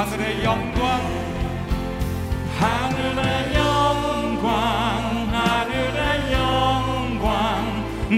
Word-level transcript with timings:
하늘의 0.00 0.42
영광 0.42 0.82
하늘의 2.58 3.54
영광 3.54 4.48
하늘의 5.30 6.32
영광. 6.32 7.28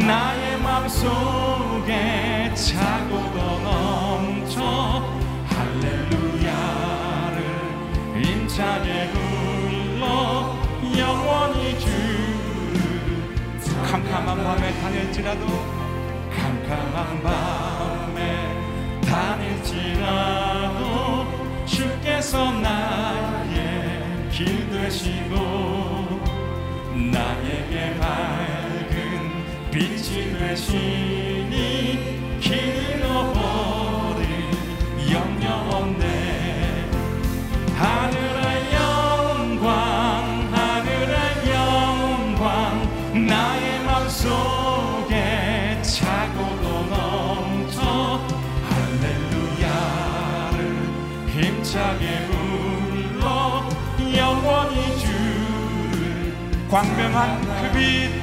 나의 0.06 0.58
맘속에 0.58 1.90
차고도 2.54 3.36
넘쳐 3.64 5.02
할렐루야를 5.48 7.36
힘차게 8.22 9.10
불러 9.10 10.54
영원히 10.96 11.80
주를 11.80 12.78
캄캄한 13.90 14.44
밤에 14.44 14.72
다닐지라도 14.80 15.44
캄캄한 16.30 17.22
밤에 17.24 18.20
다닐지라도 19.04 20.41
주께서 22.32 22.50
나의 22.50 24.30
길 24.30 24.70
되시고 24.70 25.36
나에게 27.12 27.98
밝은 27.98 29.70
빛이 29.70 30.32
되시 30.38 31.11
광명한 56.72 57.38
그빛 57.60 58.21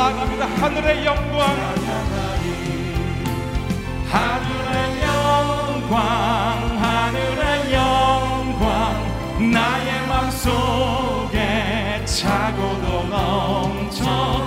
나아갑니다. 0.00 0.46
하늘의 0.46 1.04
영광. 1.04 1.40
하늘의 4.08 5.02
영광 5.02 5.94
하늘의 6.80 7.74
영광. 7.74 8.64
나의 9.52 9.88
맘속에 10.08 11.36
차고도 12.06 12.86
넘쳐 13.08 14.46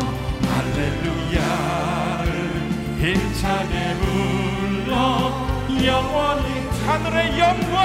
할렐루야를 0.50 2.30
힘차게 3.00 3.74
불러 4.02 4.92
영원히 5.86 6.48
하늘의 6.88 7.18
영광. 7.38 7.78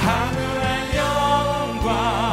하늘의 0.00 0.96
영광 0.96 2.27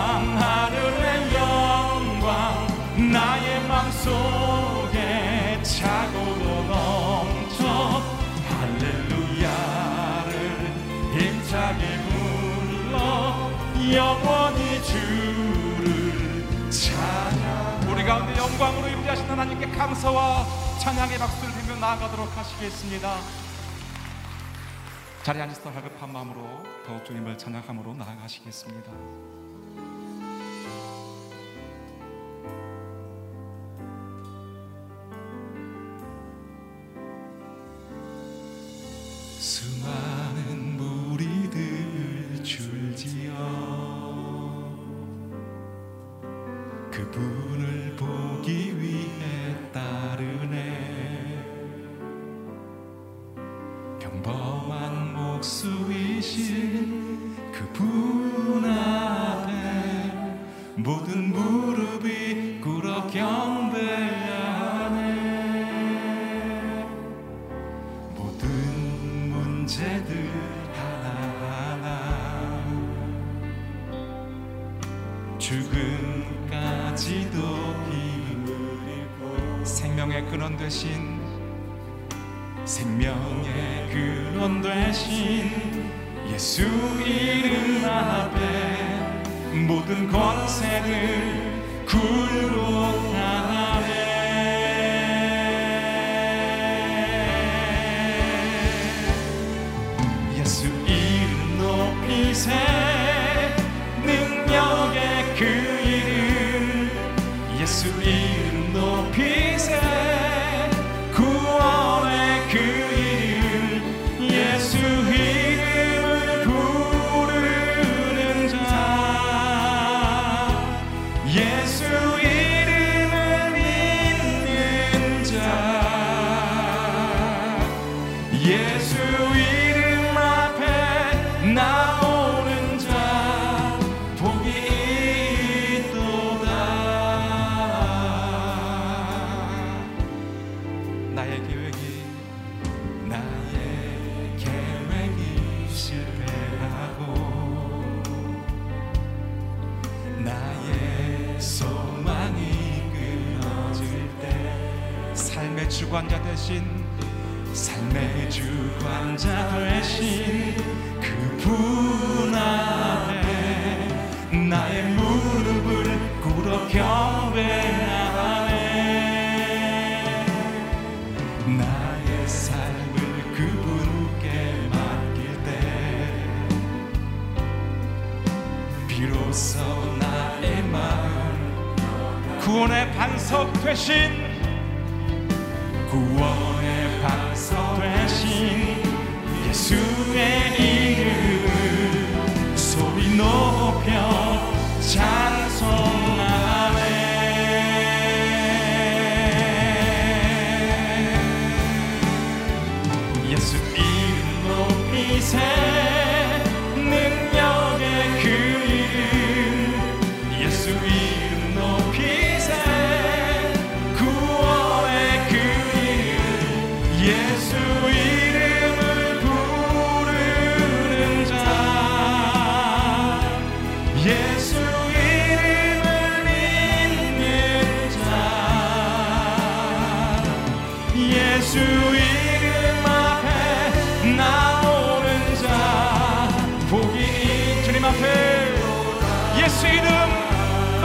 우리 18.06 18.12
가운데 18.12 18.38
영광으로 18.38 18.88
임재하신 18.88 19.26
하나님께 19.26 19.68
감사와 19.72 20.46
찬양의 20.80 21.18
박수를 21.18 21.52
들며 21.56 21.80
나아가도록 21.80 22.38
하시겠습니다. 22.38 23.18
자리에 25.24 25.42
앉아서 25.42 25.74
갈급한 25.74 26.14
마음으로 26.14 26.62
더욱 26.86 27.04
주님을 27.04 27.36
찬양함으로 27.36 27.96
나아가시겠습니다 27.96 28.92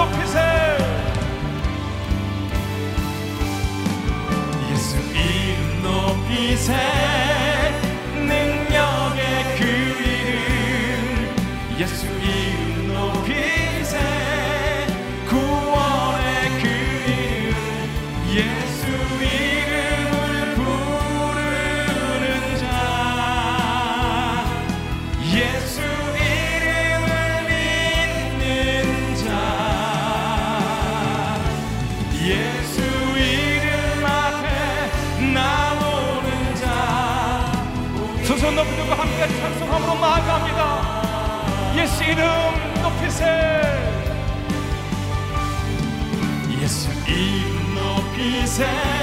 높이세. 0.01 0.41
예수 4.73 4.97
이름 4.97 5.83
높이세 5.83 7.00
높 48.61 49.00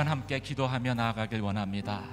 시간 0.00 0.12
함께 0.12 0.38
기도하며 0.38 0.94
나아가길 0.94 1.42
원합니다. 1.42 2.04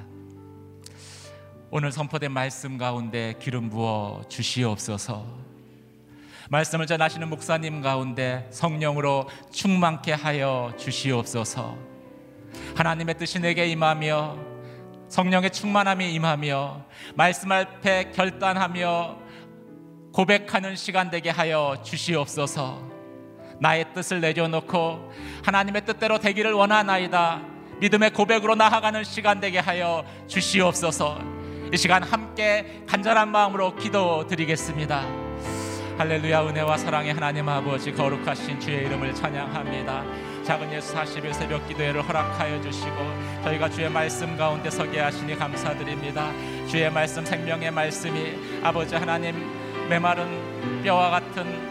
오늘 1.72 1.94
선포된 1.94 2.34
말씀 2.34 2.78
가운데 2.78 3.36
기름 3.40 3.70
부어 3.70 4.24
주시옵소서. 4.28 5.26
말씀을 6.50 6.86
전하시는 6.86 7.30
목사님 7.30 7.82
가운데 7.82 8.46
성령으로 8.52 9.30
충만케 9.54 10.12
하여 10.12 10.74
주시옵소서. 10.78 11.78
하나님의 12.76 13.18
뜻이 13.18 13.40
내게 13.40 13.68
임하며 13.68 14.38
성령의 15.08 15.52
충만함이 15.52 16.14
임하며 16.14 16.84
말씀 17.16 17.54
앞에 17.54 18.12
결단하며 18.12 19.18
고백하는 20.12 20.76
시간 20.76 21.10
되게 21.10 21.30
하여 21.30 21.82
주시옵소서. 21.86 22.82
나의 23.62 23.94
뜻을 23.94 24.20
내려놓고 24.20 25.10
하나님의 25.46 25.86
뜻대로 25.86 26.20
되기를 26.20 26.52
원하나이다. 26.52 27.56
믿음의 27.80 28.12
고백으로 28.12 28.56
나아가는 28.56 29.04
시간 29.04 29.40
되게 29.40 29.60
하여 29.60 30.04
주시옵소서. 30.28 31.20
이 31.72 31.78
시간 31.78 32.02
함께 32.02 32.84
간절한 32.88 33.30
마음으로 33.30 33.76
기도드리겠습니다. 33.76 35.06
할렐루야 35.98 36.48
은혜와 36.48 36.78
사랑의 36.78 37.14
하나님 37.14 37.50
아버지 37.50 37.92
거룩하신 37.92 38.60
주의 38.60 38.86
이름을 38.86 39.14
찬양합니다. 39.14 40.04
작은 40.44 40.72
예수 40.72 40.94
40일 40.96 41.34
새벽 41.34 41.68
기도회를 41.68 42.08
허락하여 42.08 42.62
주시고 42.62 42.96
저희가 43.44 43.70
주의 43.70 43.90
말씀 43.90 44.38
가운데 44.38 44.70
서게 44.70 45.00
하시니 45.00 45.36
감사드립니다. 45.36 46.32
주의 46.68 46.90
말씀 46.90 47.26
생명의 47.26 47.72
말씀이 47.72 48.62
아버지 48.64 48.96
하나님 48.96 49.36
메마른 49.90 50.82
뼈와 50.84 51.10
같은 51.10 51.67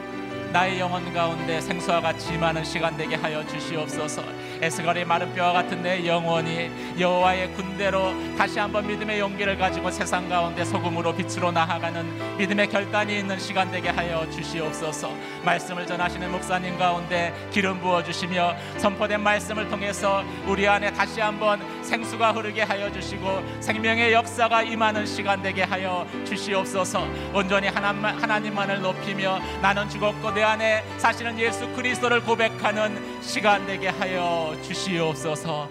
나의 0.57 0.81
영혼 0.81 1.13
가운데 1.13 1.61
생수와 1.61 2.01
같이 2.01 2.33
임하는 2.33 2.65
시간 2.65 2.97
되게 2.97 3.15
하여 3.15 3.47
주시옵소서. 3.47 4.23
에스거리 4.63 5.05
마른 5.05 5.35
뼈와 5.35 5.53
같은 5.53 5.83
내 5.83 6.07
영혼이 6.07 6.71
여호와의 6.99 7.53
군대로 7.53 8.15
다시 8.39 8.59
한번 8.59 8.87
믿음의 8.87 9.21
용기를 9.21 9.59
가지고 9.59 9.91
세상 9.91 10.31
가운데 10.31 10.65
소금으로 10.65 11.15
빛으로 11.15 11.53
나아가는 11.53 12.39
믿음의 12.39 12.71
결단이 12.71 13.19
있는 13.19 13.39
시간 13.39 13.71
되게 13.71 13.91
하여 13.91 14.27
주시옵소서. 14.31 15.13
말씀을 15.45 15.87
전하시는 15.87 16.33
목사님 16.33 16.79
가운데 16.79 17.35
기름 17.51 17.79
부어 17.79 18.03
주시며 18.03 18.57
선포된 18.79 19.21
말씀을 19.21 19.69
통해서 19.69 20.25
우리 20.47 20.67
안에 20.67 20.91
다시 20.95 21.21
한번 21.21 21.61
생수가 21.85 22.33
흐르게 22.33 22.63
하여 22.63 22.91
주시고 22.91 23.61
생명의 23.61 24.15
역사가 24.15 24.63
임하는 24.63 25.05
시간 25.05 25.43
되게 25.43 25.65
하여 25.65 26.07
주시옵소서. 26.25 27.07
온전히 27.35 27.69
하나님만을 27.69 28.81
높이며 28.81 29.39
나는 29.61 29.87
죽었고 29.91 30.33
내 30.33 30.46
안에 30.47 30.85
사실은 30.99 31.37
예수 31.41 31.69
그리스도를 31.75 32.21
고백하는 32.23 33.21
시간 33.21 33.67
되게 33.67 33.89
하여 33.89 34.57
주시옵소서. 34.63 35.69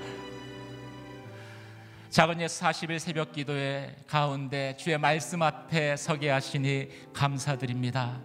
작은 2.10 2.42
예수 2.42 2.62
40일 2.62 3.00
새벽 3.00 3.32
기도의 3.32 3.96
가운데 4.06 4.76
주의 4.78 4.98
말씀 4.98 5.42
앞에 5.42 5.96
서게 5.96 6.30
하시니 6.30 6.90
감사드립니다. 7.14 8.20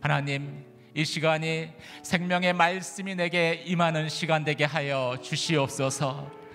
하나님, 0.00 0.64
이 0.94 1.04
시간이 1.04 1.70
생명의 2.04 2.52
말씀이 2.52 3.16
내게 3.16 3.64
임하는 3.66 4.08
시간 4.08 4.44
되게 4.44 4.64
하여 4.64 5.16
주시옵소서. 5.20 6.45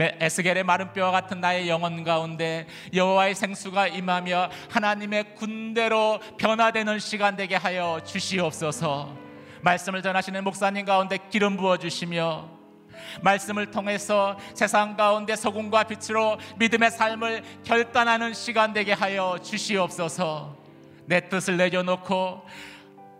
에스겔의 0.00 0.64
마른 0.64 0.92
뼈와 0.92 1.10
같은 1.10 1.40
나의 1.40 1.68
영혼 1.68 2.04
가운데 2.04 2.66
여호와의 2.94 3.34
생수가 3.34 3.88
임하며 3.88 4.50
하나님의 4.70 5.34
군대로 5.34 6.20
변화되는 6.38 6.98
시간 6.98 7.36
되게 7.36 7.56
하여 7.56 8.00
주시옵소서. 8.04 9.14
말씀을 9.62 10.02
전하시는 10.02 10.42
목사님 10.42 10.86
가운데 10.86 11.18
기름 11.30 11.56
부어 11.56 11.76
주시며 11.76 12.48
말씀을 13.22 13.70
통해서 13.70 14.38
세상 14.54 14.96
가운데 14.96 15.36
소금과 15.36 15.84
빛으로 15.84 16.38
믿음의 16.58 16.90
삶을 16.90 17.42
결단하는 17.64 18.34
시간 18.34 18.72
되게 18.72 18.92
하여 18.92 19.38
주시옵소서. 19.42 20.56
내 21.06 21.28
뜻을 21.28 21.56
내려놓고 21.56 22.42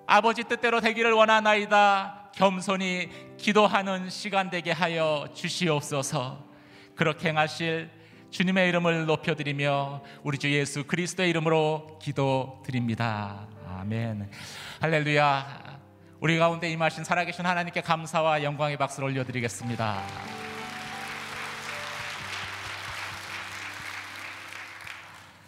아버지 0.07 0.45
뜻대로 0.45 0.81
되기를 0.81 1.13
원하나이다. 1.13 2.31
겸손히 2.35 3.09
기도하는 3.37 4.09
시간 4.09 4.51
되게 4.51 4.71
하여 4.71 5.27
주시옵소서. 5.35 6.50
그렇게 7.01 7.31
행하실 7.31 7.89
주님의 8.31 8.69
이름을 8.69 9.07
높여드리며 9.07 10.03
우리 10.23 10.37
주 10.37 10.53
예수 10.53 10.85
그리스도의 10.85 11.31
이름으로 11.31 11.99
기도드립니다. 11.99 13.49
아멘. 13.67 14.31
할렐루야. 14.83 15.81
우리 16.21 16.37
가운데 16.37 16.71
임하신 16.71 17.05
살아계신 17.05 17.47
하나님께 17.47 17.81
감사와 17.81 18.43
영광의 18.43 18.77
박수를 18.77 19.09
올려드리겠습니다. 19.09 20.03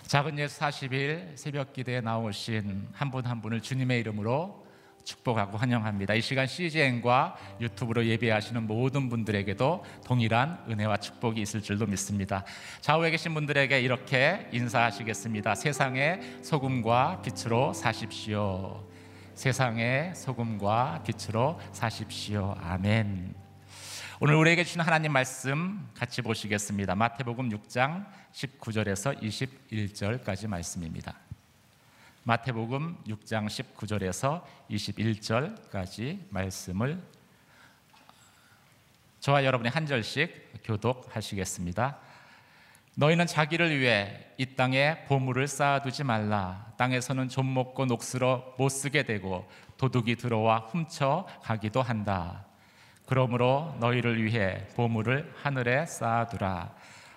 작은 0.07 0.39
예수 0.39 0.59
40일 0.59 1.37
새벽 1.37 1.75
기대에 1.75 2.01
나오신 2.01 2.89
한 2.95 3.11
분한 3.11 3.31
한 3.31 3.43
분을 3.43 3.61
주님의 3.61 4.01
이름으로 4.01 4.62
축복하고 5.05 5.57
환영합니다. 5.57 6.15
이 6.15 6.21
시간 6.21 6.47
CGN과 6.47 7.37
유튜브로 7.61 8.07
예배하시는 8.07 8.67
모든 8.67 9.09
분들에게도 9.09 9.85
동일한 10.05 10.65
은혜와 10.69 10.99
축복이 10.99 11.41
있을 11.41 11.63
줄도 11.63 11.87
믿습니다. 11.87 12.45
좌우에 12.81 13.11
계신 13.11 13.35
분들에게 13.35 13.81
이렇게 13.81 14.49
인사하시겠습니다. 14.53 15.55
세상의 15.55 16.21
소금과 16.43 17.23
빛으로 17.23 17.73
사십시오. 17.73 18.87
세상의 19.35 20.15
소금과 20.15 21.03
빛으로 21.07 21.59
사십시오. 21.73 22.55
아멘. 22.61 23.35
오늘 24.21 24.37
우리에게 24.37 24.63
주신 24.63 24.81
하나님 24.81 25.13
말씀 25.13 25.89
같이 25.97 26.23
보시겠습니다. 26.23 26.95
마태복음 26.95 27.49
6장 27.49 28.07
19절에서 28.33 29.21
21절까지 29.21 30.47
말씀입니다. 30.47 31.22
마태복음 32.25 32.99
6장 33.09 33.49
19절에서 33.49 34.45
21절까지 34.71 36.21
말씀을 36.31 37.03
저와 39.19 39.45
여러분이 39.45 39.69
한 39.69 39.87
절씩 39.87 40.61
교독하시겠습니다. 40.63 41.99
너희는 42.95 43.27
자기를 43.27 43.77
위해 43.77 44.25
이 44.39 44.47
땅에 44.55 45.05
보물을 45.07 45.49
쌓아두지 45.49 46.05
말라. 46.05 46.73
땅에서는 46.77 47.29
좀 47.29 47.53
먹고 47.53 47.87
녹슬어 47.87 48.55
못 48.57 48.69
쓰게 48.69 49.03
되고 49.03 49.51
도둑이 49.77 50.15
들어와 50.15 50.59
훔쳐 50.59 51.27
가기도 51.43 51.83
한다. 51.83 52.45
그러므로 53.07 53.77
너희를 53.81 54.23
위해 54.23 54.69
보물을 54.77 55.35
하늘에 55.43 55.87
쌓아두라. 55.87 56.73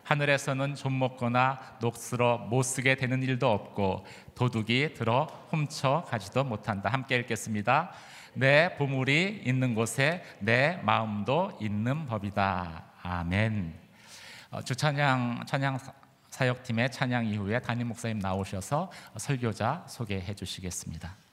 하늘에서는 0.06 0.76
좀 0.76 1.00
먹거나 1.00 1.60
녹슬어 1.82 2.38
못 2.38 2.62
쓰게 2.62 2.96
되는 2.96 3.22
일도 3.24 3.52
없고 3.52 4.06
도둑이 4.36 4.94
들어 4.94 5.28
훔쳐 5.50 6.06
가지도 6.08 6.44
못한다. 6.44 6.90
함께 6.90 7.16
읽겠습니다. 7.18 7.92
내 8.36 8.76
보물이 8.76 9.42
있는 9.46 9.74
곳에 9.74 10.24
내 10.40 10.80
마음도 10.84 11.58
있는 11.60 12.06
법이다. 12.06 12.84
아멘. 13.02 13.74
어, 14.52 14.62
주 14.62 14.76
찬양 14.76 15.46
찬양 15.48 15.80
사역팀의 16.30 16.92
찬양 16.92 17.26
이후에 17.26 17.60
담임 17.60 17.88
목사님 17.88 18.20
나오셔서 18.20 18.92
설교자 19.18 19.86
소개해 19.88 20.36
주시겠습니다. 20.36 21.25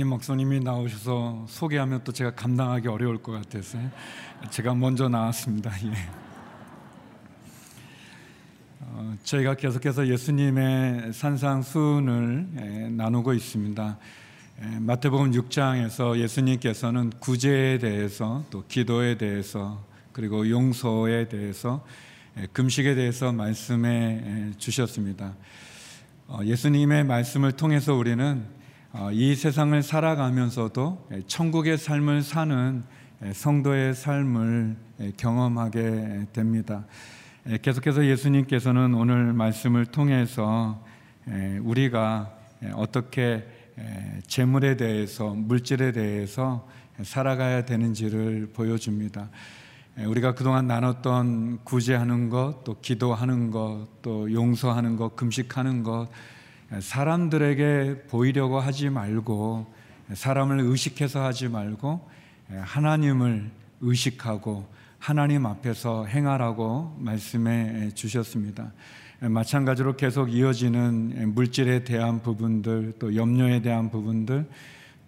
담임 0.00 0.08
목사님이 0.08 0.60
나오셔서 0.60 1.44
소개하면 1.46 2.00
또 2.04 2.10
제가 2.10 2.34
감당하기 2.34 2.88
어려울 2.88 3.22
것 3.22 3.32
같아서 3.32 3.76
제가 4.48 4.74
먼저 4.74 5.10
나왔습니다. 5.10 5.70
예. 5.84 5.92
어, 8.80 9.14
저희가 9.24 9.56
계속해서 9.56 10.08
예수님의 10.08 11.12
산상순을 11.12 12.48
예, 12.60 12.88
나누고 12.88 13.34
있습니다. 13.34 13.98
예, 14.62 14.78
마태복음 14.78 15.32
6장에서 15.32 16.18
예수님께서는 16.18 17.10
구제에 17.20 17.76
대해서 17.76 18.42
또 18.48 18.64
기도에 18.68 19.18
대해서 19.18 19.84
그리고 20.12 20.48
용서에 20.48 21.28
대해서 21.28 21.84
예, 22.38 22.46
금식에 22.54 22.94
대해서 22.94 23.32
말씀해 23.32 24.22
예, 24.24 24.52
주셨습니다. 24.56 25.34
어, 26.26 26.40
예수님의 26.42 27.04
말씀을 27.04 27.52
통해서 27.52 27.92
우리는 27.92 28.42
어, 28.42 28.59
이 29.12 29.36
세상을 29.36 29.80
살아가면서도 29.84 31.10
천국의 31.28 31.78
삶을 31.78 32.22
사는 32.22 32.82
성도의 33.32 33.94
삶을 33.94 34.76
경험하게 35.16 36.26
됩니다. 36.32 36.84
계속해서 37.62 38.04
예수님께서는 38.06 38.94
오늘 38.94 39.32
말씀을 39.32 39.86
통해서 39.86 40.84
우리가 41.62 42.36
어떻게 42.74 43.46
재물에 44.26 44.76
대해서 44.76 45.34
물질에 45.34 45.92
대해서 45.92 46.68
살아가야 47.00 47.64
되는지를 47.66 48.50
보여줍니다. 48.52 49.30
우리가 50.04 50.34
그동안 50.34 50.66
나눴던 50.66 51.60
구제하는 51.62 52.28
것, 52.28 52.64
또 52.64 52.80
기도하는 52.80 53.52
것, 53.52 53.86
또 54.02 54.32
용서하는 54.32 54.96
것, 54.96 55.14
금식하는 55.14 55.84
것, 55.84 56.08
사람들에게 56.78 58.02
보이려고 58.08 58.60
하지 58.60 58.90
말고, 58.90 59.66
사람을 60.12 60.60
의식해서 60.60 61.24
하지 61.24 61.48
말고, 61.48 62.08
하나님을 62.48 63.50
의식하고, 63.80 64.66
하나님 64.98 65.46
앞에서 65.46 66.04
행하라고 66.06 66.96
말씀해 66.98 67.90
주셨습니다. 67.94 68.72
마찬가지로 69.20 69.96
계속 69.96 70.32
이어지는 70.32 71.34
물질에 71.34 71.84
대한 71.84 72.22
부분들, 72.22 72.94
또 72.98 73.16
염려에 73.16 73.62
대한 73.62 73.90
부분들, 73.90 74.48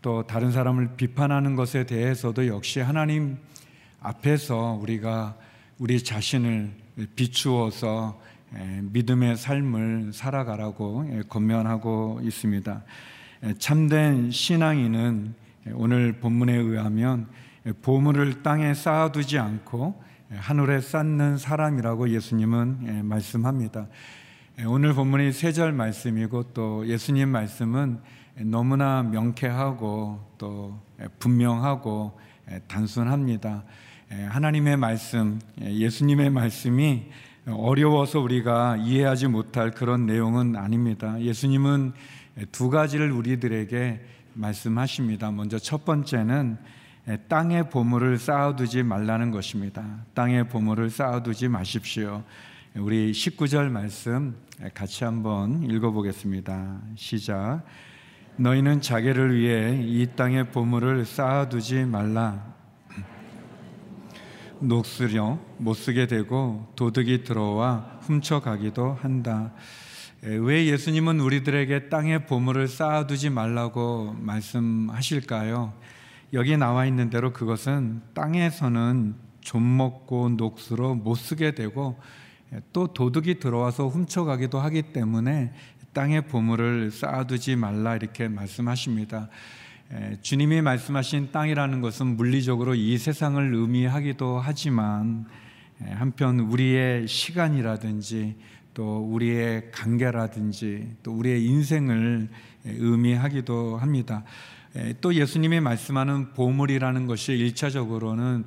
또 0.02 0.26
다른 0.26 0.50
사람을 0.50 0.96
비판하는 0.96 1.54
것에 1.54 1.84
대해서도 1.84 2.48
역시 2.48 2.80
하나님 2.80 3.38
앞에서 4.00 4.78
우리가 4.82 5.36
우리 5.78 6.02
자신을 6.02 6.72
비추어서 7.14 8.20
믿음의 8.82 9.36
삶을 9.36 10.12
살아가라고 10.12 11.06
권면하고 11.28 12.20
있습니다. 12.22 12.82
참된 13.58 14.30
신앙인은 14.30 15.34
오늘 15.74 16.12
본문에 16.20 16.54
의하면 16.54 17.28
보물을 17.82 18.42
땅에 18.42 18.74
쌓아두지 18.74 19.38
않고 19.38 20.02
하늘에 20.30 20.80
쌓는 20.80 21.38
사람이라고 21.38 22.10
예수님은 22.10 23.06
말씀합니다. 23.06 23.86
오늘 24.66 24.94
본문이 24.94 25.32
세 25.32 25.52
절 25.52 25.72
말씀이고 25.72 26.52
또 26.54 26.86
예수님 26.86 27.28
말씀은 27.28 28.00
너무나 28.44 29.02
명쾌하고 29.02 30.34
또 30.38 30.80
분명하고 31.18 32.18
단순합니다. 32.68 33.64
하나님의 34.28 34.76
말씀, 34.76 35.40
예수님의 35.60 36.30
말씀이 36.30 37.08
어려워서 37.46 38.20
우리가 38.20 38.76
이해하지 38.76 39.26
못할 39.26 39.72
그런 39.72 40.06
내용은 40.06 40.54
아닙니다. 40.56 41.20
예수님은 41.20 41.92
두 42.52 42.70
가지를 42.70 43.10
우리들에게 43.10 44.00
말씀하십니다. 44.34 45.30
먼저 45.32 45.58
첫 45.58 45.84
번째는 45.84 46.56
땅의 47.28 47.68
보물을 47.70 48.16
쌓아두지 48.18 48.84
말라는 48.84 49.32
것입니다. 49.32 49.84
땅의 50.14 50.48
보물을 50.48 50.88
쌓아두지 50.88 51.48
마십시오. 51.48 52.22
우리 52.76 53.10
19절 53.10 53.70
말씀 53.70 54.36
같이 54.72 55.02
한번 55.04 55.68
읽어보겠습니다. 55.68 56.80
시작. 56.94 57.62
너희는 58.36 58.80
자기를 58.80 59.36
위해 59.36 59.78
이 59.82 60.06
땅의 60.14 60.52
보물을 60.52 61.04
쌓아두지 61.04 61.84
말라. 61.86 62.54
녹슬려 64.62 65.38
못 65.58 65.74
쓰게 65.74 66.06
되고 66.06 66.66
도둑이 66.76 67.24
들어와 67.24 67.98
훔쳐가기도 68.02 68.92
한다. 69.00 69.52
왜 70.22 70.66
예수님은 70.66 71.18
우리들에게 71.20 71.88
땅의 71.88 72.26
보물을 72.26 72.68
쌓아두지 72.68 73.30
말라고 73.30 74.14
말씀하실까요? 74.20 75.72
여기 76.32 76.56
나와 76.56 76.86
있는 76.86 77.10
대로 77.10 77.32
그것은 77.32 78.02
땅에서는 78.14 79.16
좀 79.40 79.76
먹고 79.76 80.30
녹수로 80.30 80.94
못 80.94 81.16
쓰게 81.16 81.56
되고 81.56 81.98
또 82.72 82.86
도둑이 82.86 83.40
들어와서 83.40 83.88
훔쳐가기도 83.88 84.60
하기 84.60 84.92
때문에 84.92 85.52
땅의 85.92 86.28
보물을 86.28 86.90
쌓아두지 86.92 87.56
말라 87.56 87.96
이렇게 87.96 88.28
말씀하십니다. 88.28 89.28
주님이 90.22 90.62
말씀하신 90.62 91.32
땅이라는 91.32 91.82
것은 91.82 92.16
물리적으로 92.16 92.74
이 92.74 92.96
세상을 92.96 93.54
의미하기도 93.54 94.40
하지만 94.40 95.26
한편 95.80 96.40
우리의 96.40 97.06
시간이라든지 97.06 98.36
또 98.72 99.00
우리의 99.12 99.70
관계라든지 99.70 100.96
또 101.02 101.12
우리의 101.12 101.44
인생을 101.44 102.28
의미하기도 102.64 103.76
합니다. 103.76 104.24
또 105.02 105.14
예수님이 105.14 105.60
말씀하는 105.60 106.32
보물이라는 106.32 107.06
것이 107.06 107.32
일차적으로는 107.34 108.44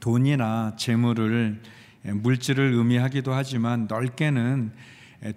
돈이나 0.00 0.74
재물을 0.76 1.62
물질을 2.02 2.74
의미하기도 2.74 3.32
하지만 3.32 3.86
넓게는 3.88 4.72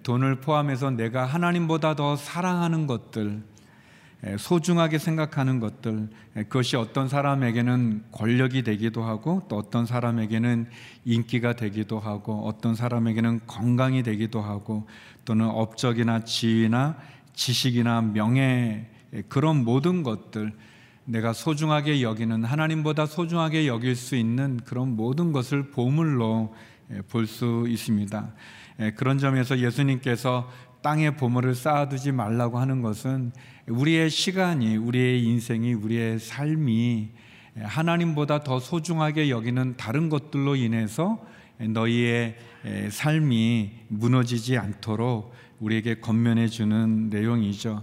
돈을 0.02 0.40
포함해서 0.40 0.90
내가 0.90 1.24
하나님보다 1.24 1.96
더 1.96 2.16
사랑하는 2.16 2.86
것들 2.86 3.42
소중하게 4.38 4.98
생각하는 4.98 5.60
것들 5.60 6.08
그것이 6.34 6.76
어떤 6.76 7.08
사람에게는 7.08 8.04
권력이 8.12 8.62
되기도 8.62 9.04
하고 9.04 9.42
또 9.48 9.56
어떤 9.56 9.86
사람에게는 9.86 10.66
인기가 11.04 11.52
되기도 11.54 12.00
하고 12.00 12.46
어떤 12.46 12.74
사람에게는 12.74 13.40
건강이 13.46 14.02
되기도 14.02 14.40
하고 14.40 14.86
또는 15.24 15.46
업적이나 15.46 16.24
지위나 16.24 16.96
지식이나 17.34 18.00
명예 18.00 18.88
그런 19.28 19.64
모든 19.64 20.02
것들 20.02 20.52
내가 21.04 21.32
소중하게 21.32 22.02
여기는 22.02 22.44
하나님보다 22.44 23.06
소중하게 23.06 23.68
여길 23.68 23.94
수 23.94 24.16
있는 24.16 24.58
그런 24.64 24.96
모든 24.96 25.32
것을 25.32 25.70
보물로 25.70 26.54
볼 27.08 27.26
수 27.26 27.66
있습니다. 27.68 28.32
그런 28.96 29.18
점에서 29.18 29.58
예수님께서 29.58 30.50
땅에 30.82 31.16
보물을 31.16 31.54
쌓아두지 31.54 32.12
말라고 32.12 32.58
하는 32.58 32.82
것은 32.82 33.32
우리의 33.68 34.10
시간이, 34.10 34.76
우리의 34.76 35.24
인생이, 35.24 35.74
우리의 35.74 36.20
삶이 36.20 37.08
하나님보다 37.56 38.44
더 38.44 38.60
소중하게 38.60 39.30
여기는 39.30 39.76
다른 39.76 40.08
것들로 40.08 40.54
인해서 40.56 41.24
너희의 41.58 42.36
삶이 42.90 43.72
무너지지 43.88 44.56
않도록 44.56 45.34
우리에게 45.58 46.00
건면해 46.00 46.48
주는 46.48 47.08
내용이죠. 47.08 47.82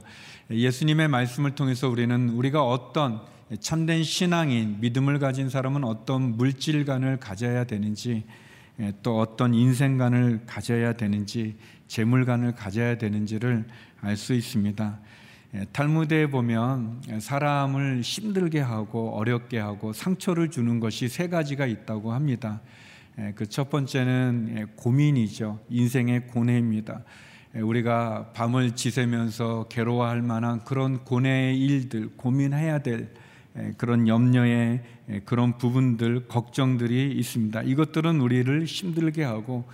예수님의 0.52 1.08
말씀을 1.10 1.56
통해서 1.56 1.90
우리는 1.90 2.30
우리가 2.30 2.64
어떤 2.66 3.22
참된 3.60 4.04
신앙인, 4.04 4.80
믿음을 4.80 5.20
가진 5.20 5.50
사람은 5.50 5.84
어떤 5.84 6.38
물질관을 6.38 7.18
가져야 7.18 7.66
되는지, 7.66 8.24
또 9.02 9.20
어떤 9.20 9.54
인생관을 9.54 10.44
가져야 10.46 10.94
되는지, 10.94 11.56
재물관을 11.88 12.54
가져야 12.56 12.98
되는지를 12.98 13.66
알 14.02 14.16
수 14.18 14.34
있습니다. 14.34 15.00
예, 15.56 15.66
탈무드에 15.72 16.32
보면 16.32 17.04
사람을 17.20 18.02
힘들게 18.02 18.60
하고 18.60 19.16
어렵게 19.16 19.60
하고 19.60 19.94
상처를 19.94 20.50
주는 20.50 20.80
것이 20.80 21.08
세 21.08 21.30
가지가 21.30 21.68
있다고 21.68 22.12
합니다. 22.12 22.62
예, 23.20 23.34
그첫 23.36 23.70
번째는 23.70 24.56
예, 24.58 24.66
고민이죠. 24.76 25.60
인생의 25.70 26.28
고뇌입니다. 26.28 27.04
우리가 27.54 28.32
밤을 28.34 28.72
지새면서 28.72 29.68
괴로워할 29.70 30.24
만한 30.24 30.64
그런 30.64 31.04
고뇌의 31.04 31.60
일들, 31.60 32.10
고민해야 32.18 32.80
될 32.80 33.14
그런 33.78 34.08
염려의 34.08 34.82
그런 35.26 35.60
부분들, 35.60 36.28
걱정들이 36.30 37.12
있습니다. 37.12 37.62
이것들은 37.62 38.20
우리를 38.22 38.66
힘들게 38.66 39.24
하고 39.24 39.66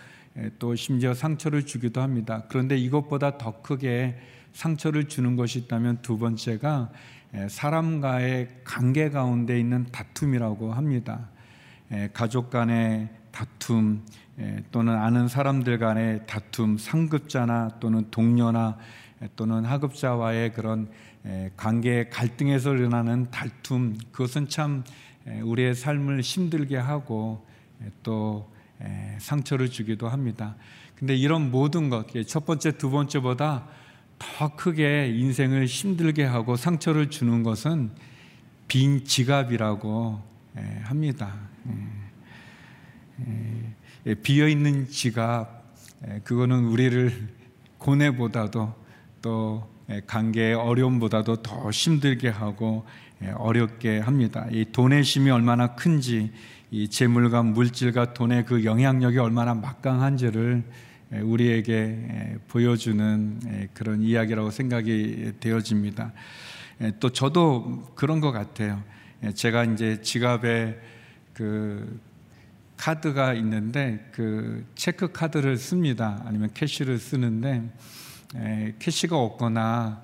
또 0.60 0.76
심지어 0.76 1.13
상처를 1.13 1.65
주기도 1.65 2.02
합니다. 2.02 2.44
그런데 2.50 2.76
이것보다 2.76 3.38
더 3.38 3.62
크게 3.62 4.18
상처를 4.54 5.08
주는 5.08 5.36
것이 5.36 5.60
있다면 5.60 6.02
두 6.02 6.18
번째가 6.18 6.90
사람과의 7.48 8.62
관계 8.64 9.10
가운데 9.10 9.60
있는 9.60 9.86
다툼이라고 9.92 10.74
합니다. 10.74 11.30
가족 12.14 12.50
간의 12.50 13.10
다툼 13.32 14.04
또는 14.72 14.96
아는 14.96 15.28
사람들 15.28 15.78
간의 15.80 16.26
다툼, 16.26 16.78
상급자나 16.78 17.80
또는 17.80 18.10
동료나 18.10 18.78
또는 19.36 19.66
하급자와의 19.66 20.54
그런 20.54 20.90
관계 21.58 22.10
갈등에서 22.10 22.76
일어나는 22.76 23.30
다툼 23.32 23.98
그것은 24.12 24.48
참 24.48 24.84
우리의 25.44 25.76
삶을 25.76 26.22
힘들게 26.22 26.78
하고 26.78 27.46
또 28.02 28.52
상처를 29.20 29.70
주기도 29.70 30.08
합니다. 30.08 30.56
근데 30.96 31.16
이런 31.16 31.52
모든 31.52 31.90
것, 31.90 32.08
첫 32.28 32.46
번째, 32.46 32.78
두 32.78 32.90
번째보다 32.90 33.68
더 34.19 34.55
크게 34.55 35.10
인생을 35.15 35.65
힘들게 35.65 36.23
하고 36.25 36.55
상처를 36.55 37.10
주는 37.10 37.41
것은 37.41 37.91
빈 38.67 39.03
지갑이라고 39.05 40.21
합니다. 40.84 41.34
비어 44.21 44.47
있는 44.47 44.88
지갑, 44.88 45.63
그거는 46.23 46.65
우리를 46.65 47.29
고뇌보다도 47.79 48.73
또 49.21 49.69
관계의 50.05 50.53
어려움보다도 50.53 51.38
더 51.41 51.69
힘들게 51.71 52.29
하고 52.29 52.86
어렵게 53.36 53.99
합니다. 53.99 54.47
이 54.51 54.65
돈의 54.71 55.01
힘이 55.01 55.32
얼마나 55.32 55.75
큰지, 55.75 56.32
이 56.71 56.88
재물과 56.88 57.43
물질과 57.43 58.13
돈의 58.13 58.45
그 58.45 58.63
영향력이 58.63 59.17
얼마나 59.17 59.53
막강한지를 59.55 60.63
우리에게 61.12 62.38
보여주는 62.48 63.69
그런 63.74 64.02
이야기라고 64.04 64.52
생각이 64.52 65.34
되어집니다. 65.39 66.13
또 67.00 67.10
저도 67.10 67.91
그런 67.95 68.22
것 68.22 68.32
같아요. 68.32 68.84
제가 69.34 69.65
이제 69.65 70.02
지갑에 70.02 70.80
그 71.34 72.00
카드가 72.78 73.34
있는데 73.34 74.08
그 74.12 74.65
체크 74.76 75.12
카드를 75.12 75.58
씁니다. 75.58 76.22
아니면 76.26 76.50
캐시를 76.54 77.00
쓰는데 77.00 77.69
캐시가 78.78 79.17
없거나 79.17 80.02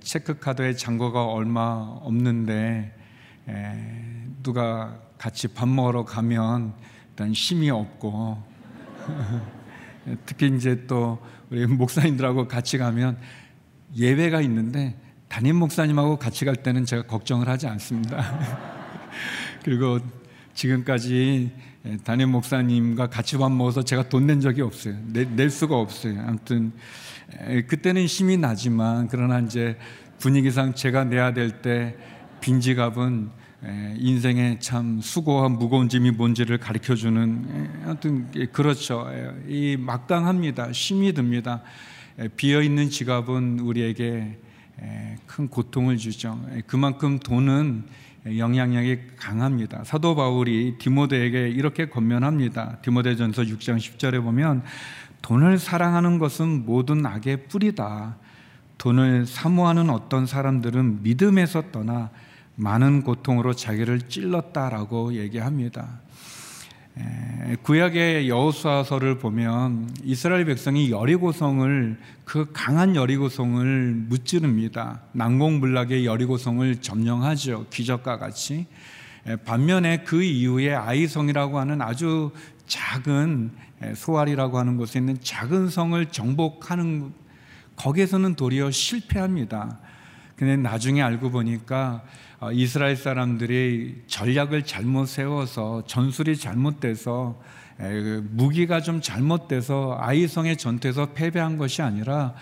체크 0.00 0.38
카드에 0.38 0.74
잔고가 0.74 1.26
얼마 1.26 1.98
없는데 2.00 2.96
누가 4.42 4.98
같이 5.18 5.48
밥 5.48 5.68
먹으러 5.68 6.04
가면 6.04 6.72
일단 7.10 7.32
힘이 7.32 7.70
없고 7.70 8.42
특히 10.26 10.54
이제 10.56 10.84
또 10.86 11.18
우리 11.50 11.66
목사님들하고 11.68 12.48
같이 12.48 12.78
가면 12.78 13.16
예외가 13.96 14.40
있는데 14.42 14.96
담임 15.28 15.56
목사님하고 15.56 16.18
같이 16.18 16.44
갈 16.44 16.56
때는 16.56 16.84
제가 16.84 17.02
걱정을 17.02 17.48
하지 17.48 17.66
않습니다. 17.66 18.38
그리고 19.64 19.98
지금까지 20.54 21.50
담임 22.04 22.30
목사님과 22.30 23.08
같이 23.08 23.36
밥 23.38 23.50
먹어서 23.52 23.82
제가 23.82 24.08
돈 24.08 24.26
낸 24.26 24.40
적이 24.40 24.62
없어요. 24.62 24.96
내, 25.06 25.24
낼 25.24 25.50
수가 25.50 25.76
없어요. 25.78 26.20
아무튼 26.26 26.72
그때는 27.66 28.06
힘이 28.06 28.36
나지만 28.36 29.08
그러나 29.08 29.38
이제 29.40 29.76
분위기상 30.18 30.74
제가 30.74 31.04
내야 31.04 31.32
될 31.32 31.62
때 31.62 31.96
빈지갑은 32.40 33.30
인생의 33.62 34.60
참 34.60 35.00
수고와 35.00 35.48
무거운 35.48 35.88
짐이 35.88 36.12
뭔지를 36.12 36.58
가르쳐 36.58 36.94
주는 36.94 37.44
하여튼 37.84 38.30
그렇죠. 38.52 39.08
이 39.48 39.76
막강합니다. 39.76 40.70
힘이 40.70 41.12
듭니다. 41.12 41.62
비어 42.36 42.62
있는 42.62 42.88
지갑은 42.88 43.60
우리에게 43.60 44.38
큰 45.26 45.48
고통을 45.48 45.96
주죠. 45.96 46.40
그만큼 46.66 47.18
돈은 47.18 47.84
영향력이 48.36 48.98
강합니다. 49.16 49.82
사도 49.84 50.14
바울이 50.14 50.76
디모데에게 50.78 51.48
이렇게 51.48 51.88
권면합니다. 51.88 52.78
디모데전서 52.82 53.42
6장 53.42 53.76
10절에 53.78 54.22
보면 54.22 54.62
돈을 55.22 55.58
사랑하는 55.58 56.18
것은 56.18 56.64
모든 56.64 57.04
악의 57.04 57.48
뿌리다. 57.48 58.18
돈을 58.76 59.26
사모하는 59.26 59.90
어떤 59.90 60.26
사람들은 60.26 61.02
믿음에서 61.02 61.72
떠나 61.72 62.10
많은 62.58 63.02
고통으로 63.02 63.54
자기를 63.54 64.02
찔렀다라고 64.08 65.14
얘기합니다. 65.14 66.00
구약의 67.62 68.28
여호수아서를 68.28 69.18
보면 69.18 69.88
이스라엘 70.02 70.44
백성이 70.44 70.90
여리고성을 70.90 71.96
그 72.24 72.50
강한 72.52 72.96
여리고성을 72.96 73.94
무찌릅니다. 74.08 75.02
난공불락의 75.12 76.04
여리고성을 76.04 76.80
점령하죠. 76.80 77.66
기적과 77.70 78.18
같이. 78.18 78.66
반면에 79.44 80.02
그 80.02 80.24
이후에 80.24 80.74
아이성이라고 80.74 81.60
하는 81.60 81.80
아주 81.80 82.32
작은 82.66 83.52
소알이라고 83.94 84.58
하는 84.58 84.76
곳에 84.76 84.98
있는 84.98 85.16
작은 85.22 85.68
성을 85.68 86.04
정복하는 86.06 87.12
거기에서는 87.76 88.34
도리어 88.34 88.72
실패합니다. 88.72 89.78
근데 90.34 90.56
나중에 90.56 91.02
알고 91.02 91.30
보니까 91.30 92.02
어, 92.02 92.02
이스라엘 92.52 92.96
사람들이 92.96 94.02
전략을 94.06 94.62
잘못 94.62 95.06
세워서 95.06 95.84
전술이 95.86 96.36
잘못돼서 96.36 97.40
그 97.78 98.28
무기가 98.30 98.80
좀 98.80 99.00
잘못돼서 99.00 99.96
아이성의 100.00 100.56
전투에서 100.56 101.12
패배한 101.14 101.58
것이 101.58 101.82
아니라 101.82 102.34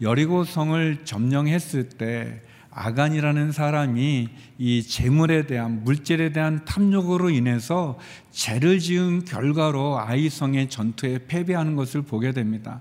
여리고 0.00 0.44
성을 0.44 1.04
점령했을 1.04 1.90
때 1.90 2.40
아간이라는 2.70 3.52
사람이 3.52 4.28
이 4.56 4.82
재물에 4.82 5.46
대한 5.46 5.84
물질에 5.84 6.32
대한 6.32 6.64
탐욕으로 6.64 7.28
인해서 7.28 7.98
죄를 8.30 8.78
지은 8.78 9.26
결과로 9.26 10.00
아이성의 10.00 10.70
전투에 10.70 11.26
패배하는 11.26 11.76
것을 11.76 12.00
보게 12.00 12.32
됩니다. 12.32 12.80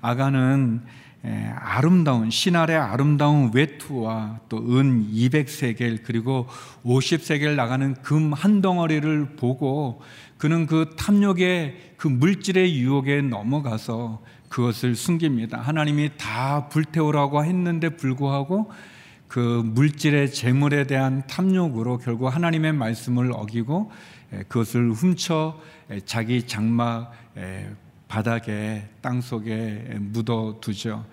아간은 0.00 0.82
아름다운 1.24 2.30
신알의 2.30 2.76
아름다운 2.76 3.50
외투와 3.52 4.40
또 4.48 4.58
은 4.58 5.10
200세겔 5.12 6.00
그리고 6.04 6.46
50세겔 6.84 7.54
나가는 7.56 7.94
금 8.02 8.32
한 8.32 8.60
덩어리를 8.62 9.36
보고 9.36 10.00
그는 10.36 10.66
그 10.66 10.94
탐욕의 10.96 11.94
그 11.96 12.06
물질의 12.06 12.78
유혹에 12.78 13.20
넘어가서 13.22 14.22
그것을 14.48 14.94
숨깁니다. 14.94 15.60
하나님이 15.60 16.10
다 16.16 16.68
불태우라고 16.68 17.44
했는데 17.44 17.90
불구하고 17.90 18.70
그 19.26 19.62
물질의 19.64 20.32
재물에 20.32 20.86
대한 20.86 21.26
탐욕으로 21.26 21.98
결국 21.98 22.28
하나님의 22.28 22.72
말씀을 22.72 23.32
어기고 23.32 23.90
그것을 24.48 24.92
훔쳐 24.92 25.60
자기 26.06 26.46
장막 26.46 27.12
바닥에 28.08 28.88
땅 29.00 29.20
속에 29.20 29.96
묻어 30.00 30.58
두죠. 30.60 31.04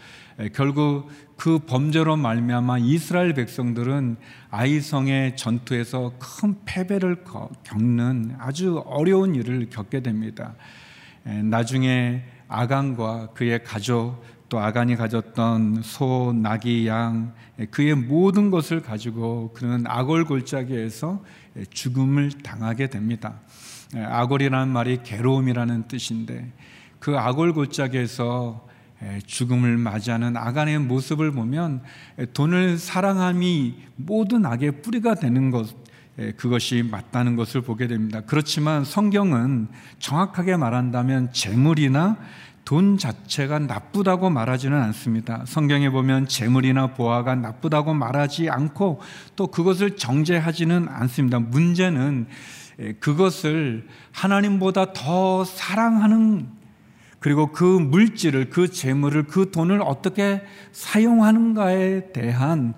결국 0.53 1.09
그 1.37 1.59
범죄로 1.59 2.15
말미암아 2.15 2.79
이스라엘 2.79 3.33
백성들은 3.33 4.15
아이성의 4.49 5.35
전투에서 5.35 6.13
큰 6.17 6.55
패배를 6.65 7.23
겪는 7.63 8.35
아주 8.39 8.81
어려운 8.85 9.35
일을 9.35 9.69
겪게 9.69 10.01
됩니다. 10.01 10.55
나중에 11.23 12.23
아간과 12.47 13.31
그의 13.33 13.63
가족 13.63 14.23
또 14.47 14.59
아간이 14.59 14.95
가졌던 14.95 15.81
소, 15.81 16.33
나귀, 16.33 16.87
양 16.87 17.33
그의 17.71 17.95
모든 17.95 18.51
것을 18.51 18.81
가지고 18.81 19.51
그는 19.53 19.85
아골 19.87 20.25
골짜기에서 20.25 21.23
죽음을 21.71 22.31
당하게 22.43 22.89
됩니다. 22.89 23.39
아골이라는 23.95 24.71
말이 24.71 25.01
괴로움이라는 25.03 25.87
뜻인데 25.87 26.51
그 27.05 27.19
아골 27.19 27.53
골짜기에서 27.53 28.67
죽음을 29.27 29.77
맞이하는 29.77 30.35
아간의 30.35 30.79
모습을 30.79 31.33
보면 31.33 31.83
돈을 32.33 32.79
사랑함이 32.79 33.75
모든 33.95 34.43
악의 34.43 34.81
뿌리가 34.81 35.13
되는 35.13 35.51
것 35.51 35.67
그것이 36.35 36.81
맞다는 36.81 37.35
것을 37.35 37.61
보게 37.61 37.85
됩니다. 37.85 38.21
그렇지만 38.25 38.83
성경은 38.83 39.67
정확하게 39.99 40.57
말한다면 40.57 41.31
재물이나 41.31 42.17
돈 42.63 42.97
자체가 42.97 43.59
나쁘다고 43.59 44.31
말하지는 44.31 44.81
않습니다. 44.81 45.43
성경에 45.45 45.91
보면 45.91 46.27
재물이나 46.27 46.87
보화가 46.87 47.35
나쁘다고 47.35 47.93
말하지 47.93 48.49
않고 48.49 48.99
또 49.35 49.45
그것을 49.45 49.95
정죄하지는 49.95 50.87
않습니다. 50.89 51.37
문제는 51.37 52.25
그것을 52.99 53.87
하나님보다 54.11 54.93
더 54.93 55.45
사랑하는 55.45 56.64
그리고 57.25 57.47
그 57.47 57.63
물질을, 57.63 58.51
그 58.51 58.69
재물을, 58.69 59.23
그 59.23 59.49
돈을 59.49 59.81
어떻게 59.81 60.43
사용하는가에 60.73 62.11
대한 62.13 62.75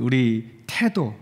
우리 0.00 0.50
태도, 0.66 1.14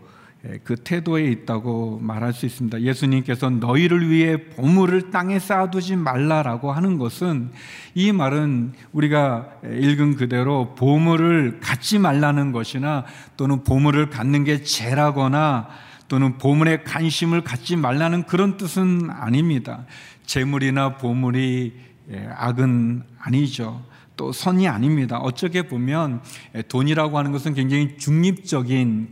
그 0.64 0.74
태도에 0.74 1.26
있다고 1.32 1.98
말할 2.00 2.32
수 2.32 2.46
있습니다. 2.46 2.80
예수님께서 2.80 3.50
너희를 3.50 4.08
위해 4.08 4.48
보물을 4.48 5.10
땅에 5.10 5.38
쌓아두지 5.38 5.96
말라라고 5.96 6.72
하는 6.72 6.96
것은 6.96 7.50
이 7.94 8.10
말은 8.10 8.72
우리가 8.92 9.50
읽은 9.62 10.16
그대로 10.16 10.74
보물을 10.76 11.60
갖지 11.60 11.98
말라는 11.98 12.52
것이나 12.52 13.04
또는 13.36 13.64
보물을 13.64 14.08
갖는 14.08 14.44
게 14.44 14.62
죄라거나 14.62 15.68
또는 16.08 16.38
보물에 16.38 16.84
관심을 16.84 17.42
갖지 17.42 17.76
말라는 17.76 18.22
그런 18.22 18.56
뜻은 18.56 19.10
아닙니다. 19.10 19.84
재물이나 20.24 20.96
보물이 20.96 21.86
예, 22.10 22.28
악은 22.36 23.02
아니죠. 23.18 23.82
또 24.16 24.32
선이 24.32 24.66
아닙니다. 24.68 25.18
어떻게 25.18 25.62
보면 25.62 26.22
돈이라고 26.68 27.18
하는 27.18 27.32
것은 27.32 27.54
굉장히 27.54 27.98
중립적인 27.98 29.10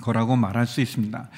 거라고 0.00 0.36
말할 0.36 0.66
수 0.66 0.80
있습니다. 0.80 1.28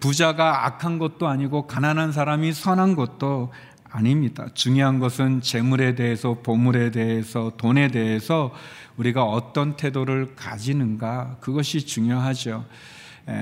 부자가 0.00 0.66
악한 0.66 0.98
것도 0.98 1.28
아니고 1.28 1.66
가난한 1.66 2.12
사람이 2.12 2.52
선한 2.52 2.94
것도 2.94 3.52
아닙니다. 3.90 4.46
중요한 4.54 4.98
것은 4.98 5.42
재물에 5.42 5.94
대해서, 5.94 6.38
보물에 6.42 6.90
대해서, 6.90 7.52
돈에 7.58 7.88
대해서 7.88 8.54
우리가 8.96 9.24
어떤 9.24 9.76
태도를 9.76 10.34
가지는가 10.34 11.36
그것이 11.40 11.84
중요하죠. 11.84 12.64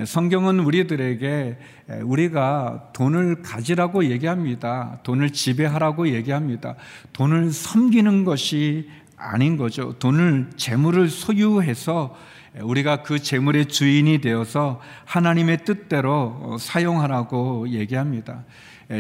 성경은 0.05 0.61
우리들에게 0.61 1.59
우리가 2.03 2.91
돈을 2.93 3.43
가지라고 3.43 4.05
얘기합니다. 4.05 4.99
돈을 5.03 5.31
지배하라고 5.31 6.09
얘기합니다. 6.09 6.77
돈을 7.13 7.51
섬기는 7.51 8.25
것이 8.25 8.91
아닌 9.17 9.57
거죠. 9.57 9.95
돈을 9.99 10.51
재물을 10.57 11.09
소유해서 11.09 12.17
우리가 12.61 13.03
그 13.03 13.21
재물의 13.21 13.67
주인이 13.67 14.21
되어서 14.21 14.81
하나님의 15.05 15.65
뜻대로 15.65 16.57
사용하라고 16.59 17.69
얘기합니다. 17.69 18.45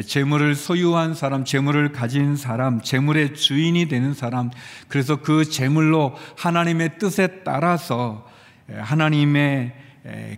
재물을 0.06 0.54
소유한 0.54 1.14
사람, 1.14 1.44
재물을 1.44 1.90
가진 1.90 2.36
사람, 2.36 2.80
재물의 2.80 3.34
주인이 3.34 3.88
되는 3.88 4.14
사람, 4.14 4.50
그래서 4.88 5.16
그 5.16 5.44
재물로 5.44 6.14
하나님의 6.36 6.98
뜻에 6.98 7.42
따라서 7.42 8.24
하나님의 8.72 9.74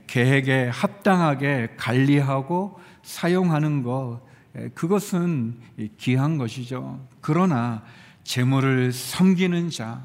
계획에 0.07 0.69
합당하게 0.69 1.75
관리하고 1.77 2.79
사용하는 3.03 3.83
것, 3.83 4.21
그것은 4.75 5.59
귀한 5.99 6.39
것이죠. 6.39 7.07
그러나 7.21 7.83
재물을 8.25 8.93
섬기는 8.93 9.71
자, 9.71 10.05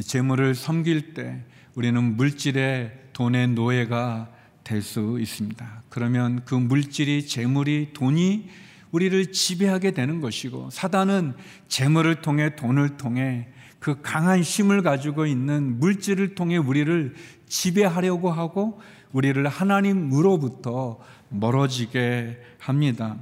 재물을 0.00 0.54
섬길 0.54 1.14
때 1.14 1.42
우리는 1.74 2.16
물질의 2.16 2.92
돈의 3.12 3.48
노예가 3.48 4.30
될 4.66 4.82
수 4.82 5.18
있습니다. 5.20 5.82
그러면 5.88 6.44
그 6.44 6.54
물질이 6.54 7.26
재물이 7.26 7.92
돈이 7.92 8.48
우리를 8.90 9.32
지배하게 9.32 9.92
되는 9.92 10.20
것이고 10.20 10.70
사단은 10.70 11.34
재물을 11.68 12.16
통해 12.16 12.56
돈을 12.56 12.96
통해 12.96 13.48
그 13.86 14.00
강한 14.02 14.40
힘을 14.40 14.82
가지고 14.82 15.26
있는 15.26 15.78
물질을 15.78 16.34
통해 16.34 16.56
우리를 16.56 17.14
지배하려고 17.46 18.32
하고 18.32 18.80
우리를 19.12 19.46
하나님으로부터 19.46 20.98
멀어지게 21.28 22.36
합니다. 22.58 23.16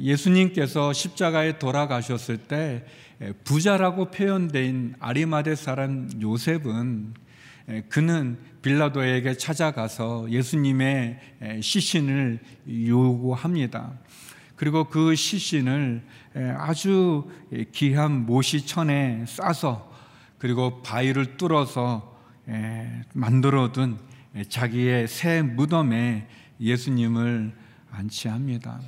예수님께서 0.00 0.92
십자가에 0.92 1.60
돌아가셨을 1.60 2.38
때 2.38 2.84
부자라고 3.44 4.10
표현된 4.10 4.96
아리마대 4.98 5.54
사람 5.54 6.10
요셉은 6.20 7.14
그는 7.88 8.38
빌라도에게 8.62 9.34
찾아가서 9.34 10.28
예수님의 10.28 11.20
시신을 11.60 12.40
요구합니다. 12.68 13.92
그리고 14.56 14.88
그 14.88 15.14
시신을 15.14 16.02
아주 16.58 17.30
귀한 17.72 18.26
모시천에 18.26 19.24
싸서 19.26 19.90
그리고 20.38 20.82
바위를 20.82 21.38
뚫어서 21.38 22.14
만들어둔 23.14 23.98
자기의 24.48 25.08
새 25.08 25.40
무덤에 25.40 26.28
예수님을 26.60 27.54
안치합니다. 27.90 28.80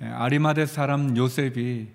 아리마대 0.00 0.66
사람 0.66 1.16
요셉이 1.16 1.88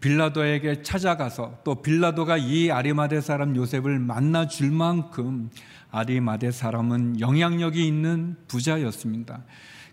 빌라도에게 0.00 0.82
찾아가서 0.82 1.60
또 1.64 1.82
빌라도가 1.82 2.36
이 2.36 2.70
아리마대 2.70 3.20
사람 3.20 3.56
요셉을 3.56 3.98
만나 3.98 4.46
줄 4.46 4.70
만큼 4.70 5.50
아리마대 5.90 6.52
사람은 6.52 7.18
영향력이 7.18 7.84
있는 7.84 8.36
부자였습니다. 8.46 9.42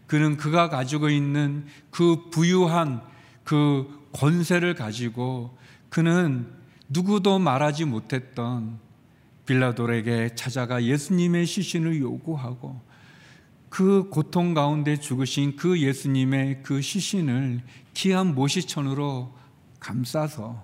그는 0.06 0.38
그가 0.38 0.70
가지고 0.70 1.10
있는 1.10 1.66
그 1.90 2.30
부유한 2.30 3.02
그 3.50 4.08
권세를 4.12 4.76
가지고 4.76 5.58
그는 5.90 6.54
누구도 6.88 7.40
말하지 7.40 7.86
못했던 7.86 8.78
빌라도에게 9.48 10.36
찾아가 10.36 10.84
예수님의 10.84 11.48
시신을 11.48 12.00
요구하고 12.00 12.80
그 13.70 14.08
고통 14.12 14.54
가운데 14.54 14.98
죽으신 14.98 15.56
그 15.56 15.80
예수님의 15.80 16.62
그 16.62 16.80
시신을 16.80 17.64
귀한 17.96 18.36
모시천으로 18.36 19.36
감싸서 19.80 20.64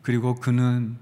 그리고 0.00 0.34
그는 0.34 0.96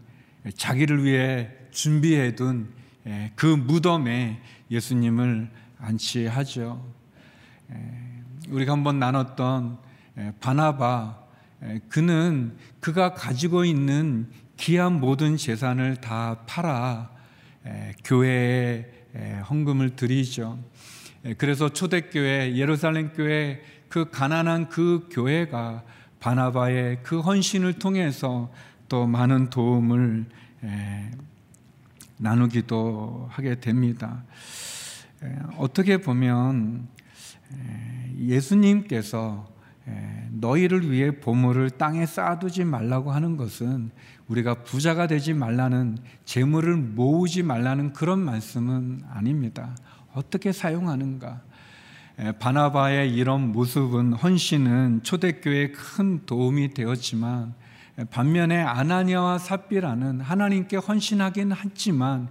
자기를 0.56 1.04
위해 1.04 1.52
준비해둔 1.70 2.68
예, 3.06 3.30
그 3.36 3.46
무덤에 3.46 4.42
예수님을 4.72 5.52
안치하죠. 5.78 6.84
예, 7.70 8.22
우리가 8.48 8.72
한번 8.72 8.98
나눴던 8.98 9.78
예, 9.84 9.85
바나바 10.40 11.18
그는 11.88 12.56
그가 12.80 13.14
가지고 13.14 13.64
있는 13.64 14.28
귀한 14.56 15.00
모든 15.00 15.36
재산을 15.36 15.96
다 15.96 16.38
팔아 16.46 17.10
교회에 18.04 18.86
헌금을 19.48 19.96
드리죠. 19.96 20.58
그래서 21.38 21.68
초대교회 21.68 22.56
예루살렘 22.56 23.12
교회 23.12 23.60
그 23.88 24.10
가난한 24.10 24.68
그 24.68 25.08
교회가 25.10 25.82
바나바의 26.20 27.02
그 27.02 27.20
헌신을 27.20 27.74
통해서 27.74 28.52
또 28.88 29.06
많은 29.06 29.50
도움을 29.50 30.26
나누기도 32.18 33.28
하게 33.30 33.60
됩니다. 33.60 34.24
어떻게 35.56 35.98
보면 35.98 36.88
예수님께서 38.18 39.55
너희를 40.30 40.90
위해 40.90 41.18
보물을 41.20 41.70
땅에 41.70 42.06
쌓아두지 42.06 42.64
말라고 42.64 43.12
하는 43.12 43.36
것은 43.36 43.90
우리가 44.28 44.64
부자가 44.64 45.06
되지 45.06 45.34
말라는 45.34 45.98
재물을 46.24 46.76
모으지 46.76 47.42
말라는 47.42 47.92
그런 47.92 48.18
말씀은 48.18 49.02
아닙니다. 49.08 49.76
어떻게 50.14 50.52
사용하는가? 50.52 51.40
바나바의 52.38 53.14
이런 53.14 53.52
모습은 53.52 54.14
헌신은 54.14 55.02
초대교회에 55.02 55.72
큰 55.72 56.24
도움이 56.24 56.74
되었지만 56.74 57.54
반면에 58.10 58.60
아나니아와 58.62 59.38
삽비라는 59.38 60.20
하나님께 60.20 60.78
헌신하긴 60.78 61.52
했지만 61.52 62.28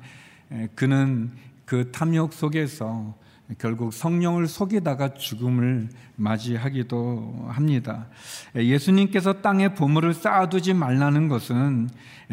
그는 0.75 1.31
그 1.65 1.91
탐욕 1.91 2.33
속에서 2.33 3.15
결국 3.59 3.93
성령을 3.93 4.47
속이다가 4.47 5.13
죽음을 5.13 5.89
맞이하기도 6.15 7.47
합니다. 7.49 8.07
예수님께서 8.55 9.41
땅에 9.41 9.73
보물을 9.73 10.13
쌓아두지 10.13 10.73
말라는 10.73 11.27
것은 11.27 11.89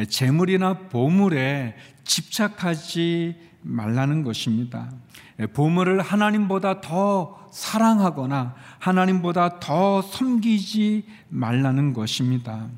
재물이나 0.09 0.89
보물에 0.89 1.77
집착하지 2.05 3.37
말라는 3.63 4.23
것입니다. 4.23 4.91
보물을 5.53 6.01
하나님보다 6.01 6.81
더 6.81 7.47
사랑하거나 7.53 8.55
하나님보다 8.79 9.61
더 9.61 10.01
섬기지 10.01 11.05
말라는 11.29 11.93
것입니다. 11.93 12.69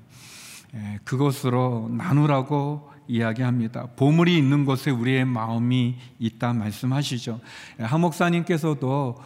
그것으로 1.04 1.88
나누라고 1.92 2.93
이야기합니다. 3.06 3.88
보물이 3.96 4.36
있는 4.36 4.64
곳에 4.64 4.90
우리의 4.90 5.24
마음이 5.24 5.96
있다 6.18 6.52
말씀하시죠. 6.52 7.40
하 7.78 7.98
목사님께서도 7.98 9.16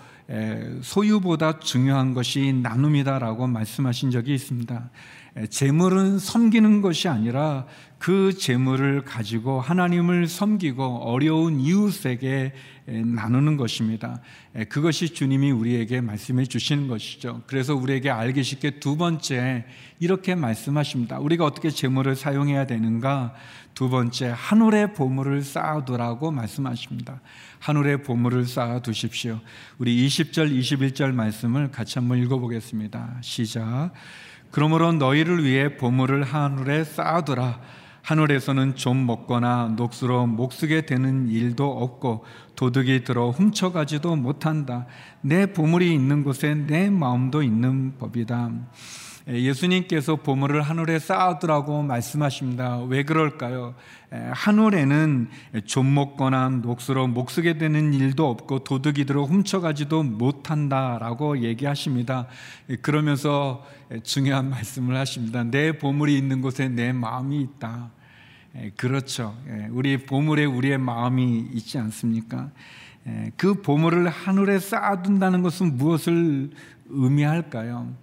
소유보다 0.83 1.59
중요한 1.61 2.13
것이 2.13 2.53
나눔이다라고 2.53 3.47
말씀하신 3.47 4.11
적이 4.11 4.35
있습니다. 4.35 4.91
재물은 5.51 6.19
섬기는 6.19 6.83
것이 6.83 7.09
아니라 7.09 7.67
그 7.99 8.33
재물을 8.33 9.03
가지고 9.05 9.61
하나님을 9.61 10.29
섬기고 10.29 11.03
어려운 11.03 11.61
이웃에게 11.61 12.53
나누는 12.87 13.57
것입니다. 13.57 14.21
그것이 14.69 15.11
주님이 15.11 15.51
우리에게 15.51 16.01
말씀해 16.01 16.47
주시는 16.47 16.89
것이죠. 16.89 17.43
그래서 17.47 17.75
우리에게 17.75 18.09
알기 18.11 18.45
쉽게 18.45 18.79
두 18.79 18.97
번째 18.97 19.65
이렇게 19.99 20.35
말씀하십니다. 20.37 21.19
우리가 21.19 21.45
어떻게 21.45 21.71
재물을 21.71 22.15
사용해야 22.15 22.67
되는가? 22.67 23.35
두 23.75 23.91
번째 23.91 24.33
하늘의 24.35 24.95
보물을 24.95 25.43
쌓아두라고 25.43 26.31
말씀하십니다. 26.31 27.21
하늘의 27.59 28.03
보물을 28.05 28.47
쌓아두십시오. 28.47 29.41
우리 29.79 30.07
20절 30.07 30.57
21절 30.57 31.13
말씀을 31.13 31.71
같이 31.71 31.99
한번 31.99 32.19
읽어보겠습니다. 32.19 33.19
시작. 33.23 33.91
그러므로 34.51 34.93
너희를 34.93 35.45
위해 35.45 35.77
보물을 35.77 36.23
하늘에 36.23 36.85
쌓아두라. 36.85 37.61
하늘에서는 38.09 38.75
좀 38.75 39.05
먹거나 39.05 39.75
녹수로 39.77 40.27
목쓰게 40.29 40.87
되는 40.87 41.29
일도 41.29 41.71
없고 41.71 42.25
도둑이 42.57 43.05
들어 43.05 43.29
훔쳐가지도 43.29 44.17
못한다. 44.17 44.87
내 45.21 45.45
보물이 45.45 45.93
있는 45.93 46.25
곳에 46.25 46.55
내 46.55 46.89
마음도 46.89 47.43
있는 47.43 47.99
법이다. 47.99 48.51
예수님께서 49.29 50.17
보물을 50.17 50.63
하늘에 50.63 50.99
쌓아두라고 50.99 51.83
말씀하십니다. 51.83 52.79
왜 52.85 53.03
그럴까요? 53.03 53.75
하늘에는 54.11 55.29
좀 55.67 55.93
먹거나 55.93 56.49
녹수로 56.49 57.09
목 57.09 57.31
쓰게 57.31 57.59
되는 57.59 57.93
일도 57.93 58.27
없고 58.27 58.61
도둑이 58.61 59.05
들어 59.05 59.25
훔쳐가지도 59.25 60.03
못한다라고 60.03 61.43
얘기하십니다. 61.43 62.27
그러면서 62.81 63.67
중요한 64.03 64.49
말씀을 64.49 64.97
하십니다. 64.97 65.45
내 65.45 65.73
보물이 65.73 66.17
있는 66.17 66.41
곳에 66.41 66.71
내 66.71 66.95
마음이 66.95 67.39
있다. 67.43 67.91
그렇죠. 68.77 69.37
우리 69.71 69.99
보물에 69.99 70.45
우리의 70.45 70.79
마음이 70.79 71.49
있지 71.53 71.79
않습니까? 71.79 72.51
그 73.37 73.63
보물을 73.63 74.09
하늘에 74.09 74.59
쌓아둔다는 74.59 75.43
것은 75.43 75.77
무엇을 75.77 76.51
의미할까요? 76.89 77.95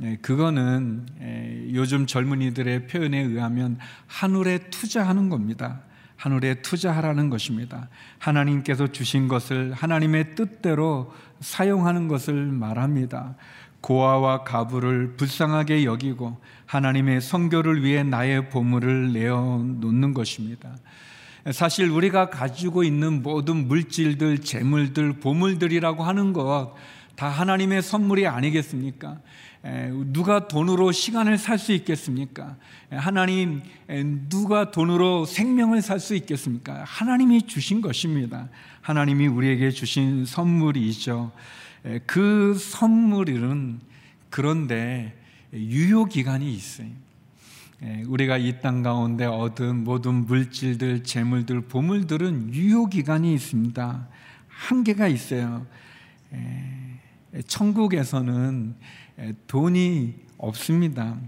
예, 0.00 0.16
그거는 0.22 1.06
예, 1.20 1.74
요즘 1.74 2.06
젊은이들의 2.06 2.86
표현에 2.86 3.18
의하면 3.20 3.78
하늘에 4.06 4.58
투자하는 4.70 5.28
겁니다. 5.28 5.82
하늘에 6.16 6.62
투자하라는 6.62 7.28
것입니다. 7.28 7.88
하나님께서 8.18 8.86
주신 8.86 9.28
것을 9.28 9.72
하나님의 9.74 10.34
뜻대로 10.34 11.12
사용하는 11.40 12.08
것을 12.08 12.34
말합니다. 12.46 13.34
고아와 13.82 14.44
가부를 14.44 15.16
불쌍하게 15.16 15.84
여기고 15.84 16.40
하나님의 16.72 17.20
성교를 17.20 17.84
위해 17.84 18.02
나의 18.02 18.48
보물을 18.48 19.12
내어 19.12 19.62
놓는 19.62 20.14
것입니다. 20.14 20.74
사실 21.50 21.90
우리가 21.90 22.30
가지고 22.30 22.82
있는 22.82 23.22
모든 23.22 23.68
물질들, 23.68 24.38
재물들, 24.38 25.12
보물들이라고 25.14 26.02
하는 26.02 26.32
것 26.32 26.74
다 27.16 27.28
하나님의 27.28 27.82
선물이 27.82 28.26
아니겠습니까? 28.26 29.20
누가 30.06 30.48
돈으로 30.48 30.92
시간을 30.92 31.38
살 31.38 31.58
수 31.58 31.72
있겠습니까? 31.72 32.56
하나님, 32.90 33.62
누가 34.28 34.70
돈으로 34.70 35.24
생명을 35.24 35.82
살 35.82 36.00
수 36.00 36.14
있겠습니까? 36.16 36.84
하나님이 36.84 37.46
주신 37.46 37.80
것입니다. 37.80 38.48
하나님이 38.80 39.26
우리에게 39.28 39.70
주신 39.70 40.24
선물이죠. 40.24 41.32
그 42.06 42.54
선물은 42.54 43.80
그런데 44.30 45.16
유효 45.52 46.06
기간이 46.06 46.52
있어요. 46.52 46.88
우리가 48.06 48.38
이 48.38 48.60
땅 48.60 48.82
가운데 48.82 49.26
얻은 49.26 49.84
모든 49.84 50.26
물질들, 50.26 51.02
재물들, 51.02 51.62
보물들은 51.62 52.54
유효 52.54 52.86
기간이 52.86 53.34
있습니다. 53.34 54.08
한계가 54.48 55.08
있어요. 55.08 55.66
천국에서는 57.46 58.76
돈이 59.46 60.14
없습니다. 60.38 61.18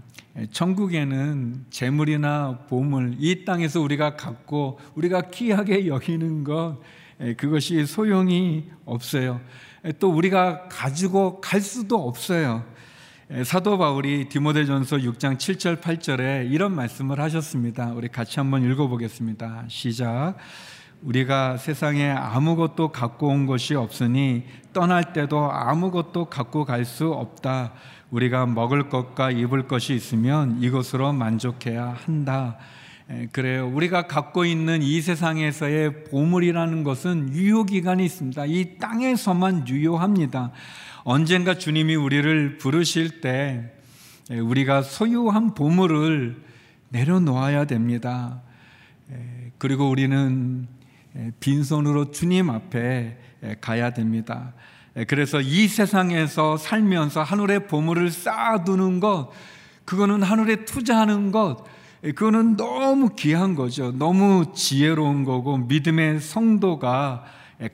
천국에는 0.51 1.65
재물이나 1.69 2.59
보물, 2.67 3.17
이 3.19 3.45
땅에서 3.45 3.81
우리가 3.81 4.15
갖고 4.15 4.79
우리가 4.95 5.29
귀하게 5.31 5.87
여기는 5.87 6.43
것, 6.43 6.79
그것이 7.37 7.85
소용이 7.85 8.65
없어요. 8.85 9.41
또 9.99 10.09
우리가 10.11 10.67
가지고 10.69 11.39
갈 11.41 11.61
수도 11.61 12.07
없어요. 12.07 12.65
사도 13.43 13.79
바울이 13.79 14.29
디모데전서 14.29 14.97
6장 14.97 15.37
7절 15.37 15.81
8절에 15.81 16.51
이런 16.51 16.75
말씀을 16.75 17.19
하셨습니다. 17.19 17.91
우리 17.95 18.07
같이 18.07 18.39
한번 18.39 18.63
읽어보겠습니다. 18.69 19.63
시작. 19.67 20.35
우리가 21.01 21.57
세상에 21.57 22.11
아무것도 22.11 22.89
갖고 22.89 23.29
온 23.29 23.47
것이 23.47 23.73
없으니 23.73 24.43
떠날 24.73 25.11
때도 25.11 25.51
아무것도 25.51 26.25
갖고 26.25 26.65
갈 26.65 26.85
수 26.85 27.11
없다. 27.11 27.73
우리가 28.11 28.45
먹을 28.45 28.89
것과 28.89 29.31
입을 29.31 29.67
것이 29.67 29.95
있으면 29.95 30.61
이것으로 30.61 31.11
만족해야 31.11 31.97
한다. 32.05 32.59
그래요. 33.31 33.67
우리가 33.73 34.05
갖고 34.05 34.45
있는 34.45 34.83
이 34.83 35.01
세상에서의 35.01 36.03
보물이라는 36.05 36.83
것은 36.83 37.33
유효 37.33 37.63
기간이 37.63 38.05
있습니다. 38.05 38.45
이 38.45 38.77
땅에서만 38.77 39.67
유효합니다. 39.67 40.51
언젠가 41.07 41.55
주님이 41.55 41.93
우리를 41.95 42.57
부르실 42.57 43.21
때 43.21 43.71
우리가 44.31 44.81
소유한 44.81 45.53
보물을 45.53 46.35
내려놓아야 46.89 47.65
됩니다. 47.65 48.41
그리고 49.59 49.87
우리는 49.87 50.67
빈손으로 51.39 52.09
주님 52.09 52.49
앞에 52.49 53.19
가야 53.61 53.91
됩니다. 53.91 54.53
그래서 55.07 55.41
이 55.41 55.67
세상에서 55.67 56.57
살면서 56.57 57.21
하늘의 57.21 57.67
보물을 57.67 58.09
쌓아두는 58.09 58.99
것, 58.99 59.29
그거는 59.85 60.23
하늘에 60.23 60.65
투자하는 60.65 61.31
것, 61.31 61.65
그거는 62.01 62.57
너무 62.57 63.09
귀한 63.15 63.53
거죠. 63.53 63.91
너무 63.91 64.53
지혜로운 64.55 65.23
거고 65.23 65.57
믿음의 65.57 66.19
성도가 66.19 67.25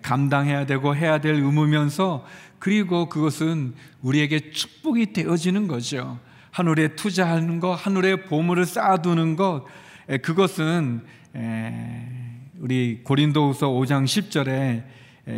감당해야 0.01 0.65
되고 0.65 0.93
해야 0.93 1.21
될 1.21 1.35
의무면서 1.35 2.25
그리고 2.61 3.09
그것은 3.09 3.73
우리에게 4.03 4.51
축복이 4.51 5.13
되어지는 5.13 5.67
거죠. 5.67 6.19
하늘에 6.51 6.95
투자하는 6.95 7.59
것, 7.59 7.73
하늘에 7.73 8.25
보물을 8.25 8.67
쌓아두는 8.67 9.35
것, 9.35 9.65
그것은 10.21 11.01
우리 12.59 13.01
고린도후서 13.03 13.67
5장 13.69 14.03
10절에 14.03 14.83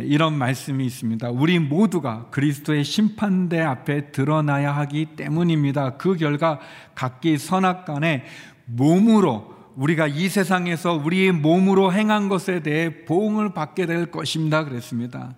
이런 0.06 0.36
말씀이 0.36 0.84
있습니다. 0.84 1.30
우리 1.30 1.58
모두가 1.58 2.26
그리스도의 2.30 2.84
심판대 2.84 3.58
앞에 3.58 4.12
드러나야 4.12 4.76
하기 4.76 5.16
때문입니다. 5.16 5.96
그 5.96 6.16
결과 6.16 6.60
각기 6.94 7.38
선악간에 7.38 8.24
몸으로 8.66 9.54
우리가 9.76 10.08
이 10.08 10.28
세상에서 10.28 10.92
우리의 10.92 11.32
몸으로 11.32 11.90
행한 11.90 12.28
것에 12.28 12.60
대해 12.60 13.06
보응을 13.06 13.54
받게 13.54 13.86
될 13.86 14.10
것입니다. 14.10 14.64
그랬습니다. 14.64 15.36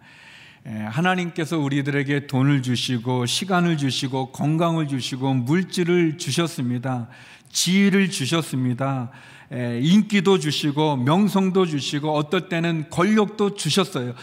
하나님께서 0.66 1.58
우리들에게 1.58 2.26
돈을 2.26 2.62
주시고 2.62 3.26
시간을 3.26 3.76
주시고 3.76 4.32
건강을 4.32 4.88
주시고 4.88 5.34
물질을 5.34 6.18
주셨습니다. 6.18 7.08
지혜를 7.50 8.10
주셨습니다. 8.10 9.10
인기도 9.80 10.38
주시고 10.40 10.96
명성도 10.96 11.66
주시고 11.66 12.12
어떨 12.12 12.48
때는 12.48 12.90
권력도 12.90 13.54
주셨어요. 13.54 14.14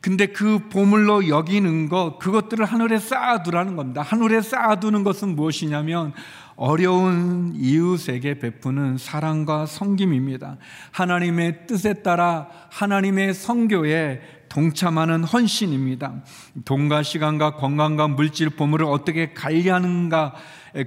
근데 0.00 0.26
그 0.26 0.68
보물로 0.68 1.28
여기는 1.28 1.88
것, 1.88 2.18
그것들을 2.18 2.64
하늘에 2.64 2.98
쌓아두라는 2.98 3.76
겁니다. 3.76 4.02
하늘에 4.02 4.40
쌓아두는 4.40 5.04
것은 5.04 5.36
무엇이냐면 5.36 6.12
어려운 6.56 7.54
이웃에게 7.54 8.40
베푸는 8.40 8.98
사랑과 8.98 9.64
섬김입니다. 9.66 10.56
하나님의 10.90 11.68
뜻에 11.68 12.02
따라 12.02 12.48
하나님의 12.70 13.32
성교에 13.34 14.41
동참하는 14.52 15.24
헌신입니다. 15.24 16.22
돈과 16.66 17.02
시간과 17.02 17.54
건강과 17.54 18.08
물질 18.08 18.50
보물을 18.50 18.84
어떻게 18.84 19.32
관리하는가 19.32 20.34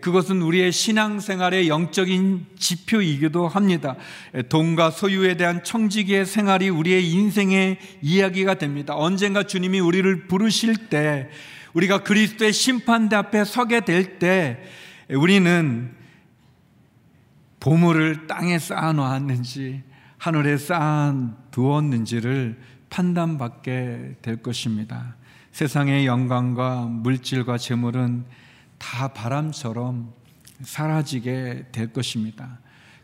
그것은 0.01 0.43
우리의 0.43 0.71
신앙생활의 0.71 1.67
영적인 1.67 2.45
지표이기도 2.59 3.47
합니다. 3.47 3.95
돈과 4.49 4.91
소유에 4.91 5.35
대한 5.37 5.63
청지기의 5.63 6.27
생활이 6.27 6.69
우리의 6.69 7.09
인생의 7.09 7.79
이야기가 8.03 8.53
됩니다. 8.59 8.93
언젠가 8.95 9.41
주님이 9.41 9.79
우리를 9.79 10.27
부르실 10.27 10.89
때 10.89 11.29
우리가 11.73 12.03
그리스도의 12.03 12.53
심판대 12.53 13.15
앞에 13.15 13.45
서게 13.45 13.79
될 13.79 14.19
때 14.19 14.59
우리는 15.09 15.91
보물을 17.59 18.27
땅에 18.27 18.59
쌓아 18.59 18.93
놓았는지 18.93 19.81
하늘에 20.19 20.57
쌓아 20.57 21.15
두었는지를 21.49 22.74
판단받게 22.89 24.17
될 24.21 24.41
것입니다. 24.41 25.15
세상의 25.51 26.05
영광과 26.05 26.85
물질과 26.85 27.57
재물은 27.57 28.25
다 28.77 29.09
바람처럼 29.09 30.13
사라지게 30.61 31.67
될 31.71 31.93
것입니다. 31.93 32.59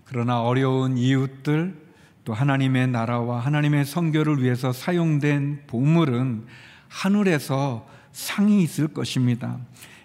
그러나 0.06 0.42
어려운 0.42 0.98
이웃들 0.98 1.92
또 2.24 2.34
하나님의 2.34 2.88
나라와 2.88 3.40
하나님의 3.40 3.86
성교를 3.86 4.44
위해서 4.44 4.72
사용된 4.72 5.64
보물은 5.68 6.46
하늘에서 6.88 7.88
상이 8.12 8.62
있을 8.64 8.90
것입니다. 8.90 9.58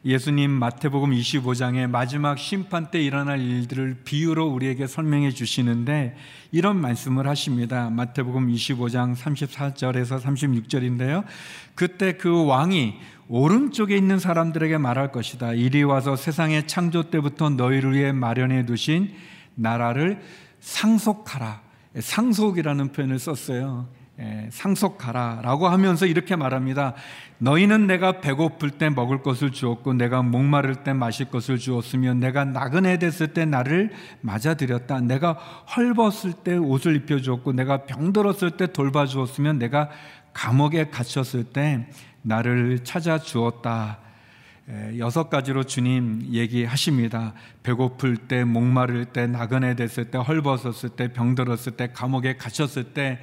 예수님 0.06 0.52
마태복음 0.52 1.10
25장의 1.10 1.90
마지막 1.90 2.38
심판 2.38 2.92
때 2.92 3.02
일어날 3.02 3.40
일들을 3.40 4.02
비유로 4.04 4.46
우리에게 4.46 4.86
설명해 4.86 5.32
주시는데 5.32 6.14
이런 6.52 6.80
말씀을 6.80 7.26
하십니다. 7.26 7.90
마태복음 7.90 8.46
25장 8.46 9.16
34절에서 9.16 10.20
36절인데요. 10.20 11.24
그때 11.74 12.16
그 12.16 12.46
왕이 12.46 12.94
오른쪽에 13.26 13.96
있는 13.96 14.20
사람들에게 14.20 14.78
말할 14.78 15.10
것이다. 15.10 15.54
이리 15.54 15.82
와서 15.82 16.14
세상의 16.14 16.68
창조 16.68 17.10
때부터 17.10 17.50
너희를 17.50 17.92
위해 17.92 18.12
마련해 18.12 18.64
두신 18.64 19.12
나라를 19.56 20.20
상속하라. 20.60 21.62
상속이라는 21.98 22.92
표현을 22.92 23.18
썼어요. 23.18 23.88
상속하라 24.50 25.40
라고 25.42 25.68
하면서 25.68 26.06
이렇게 26.06 26.36
말합니다. 26.36 26.94
너희는 27.38 27.86
내가 27.86 28.20
배고플 28.20 28.70
때 28.72 28.88
먹을 28.88 29.22
것을 29.22 29.52
주었고 29.52 29.92
내가 29.92 30.22
목마를 30.22 30.76
때 30.76 30.94
마실 30.94 31.26
것을 31.26 31.58
주었으며 31.58 32.14
내가 32.14 32.44
나그네 32.44 32.98
됐을 32.98 33.28
때 33.28 33.44
나를 33.44 33.92
맞아들였다. 34.22 35.00
내가 35.00 35.32
헐벗을 35.76 36.32
때 36.44 36.56
옷을 36.56 36.96
입혀 36.96 37.18
주었고 37.18 37.52
내가 37.52 37.84
병들었을 37.84 38.52
때 38.52 38.72
돌봐 38.72 39.06
주었으며 39.06 39.52
내가 39.52 39.90
감옥에 40.32 40.88
갇혔을 40.90 41.44
때 41.44 41.86
나를 42.22 42.84
찾아 42.84 43.18
주었다. 43.18 43.98
여섯 44.98 45.30
가지로 45.30 45.62
주님 45.62 46.26
얘기하십니다. 46.32 47.34
배고플 47.62 48.16
때, 48.16 48.42
목마를 48.42 49.04
때, 49.04 49.28
나그네 49.28 49.76
됐을 49.76 50.06
때, 50.06 50.18
헐벗었을 50.18 50.88
때, 50.90 51.12
병들었을 51.12 51.76
때, 51.76 51.92
감옥에 51.92 52.36
갇혔을 52.36 52.82
때 52.92 53.20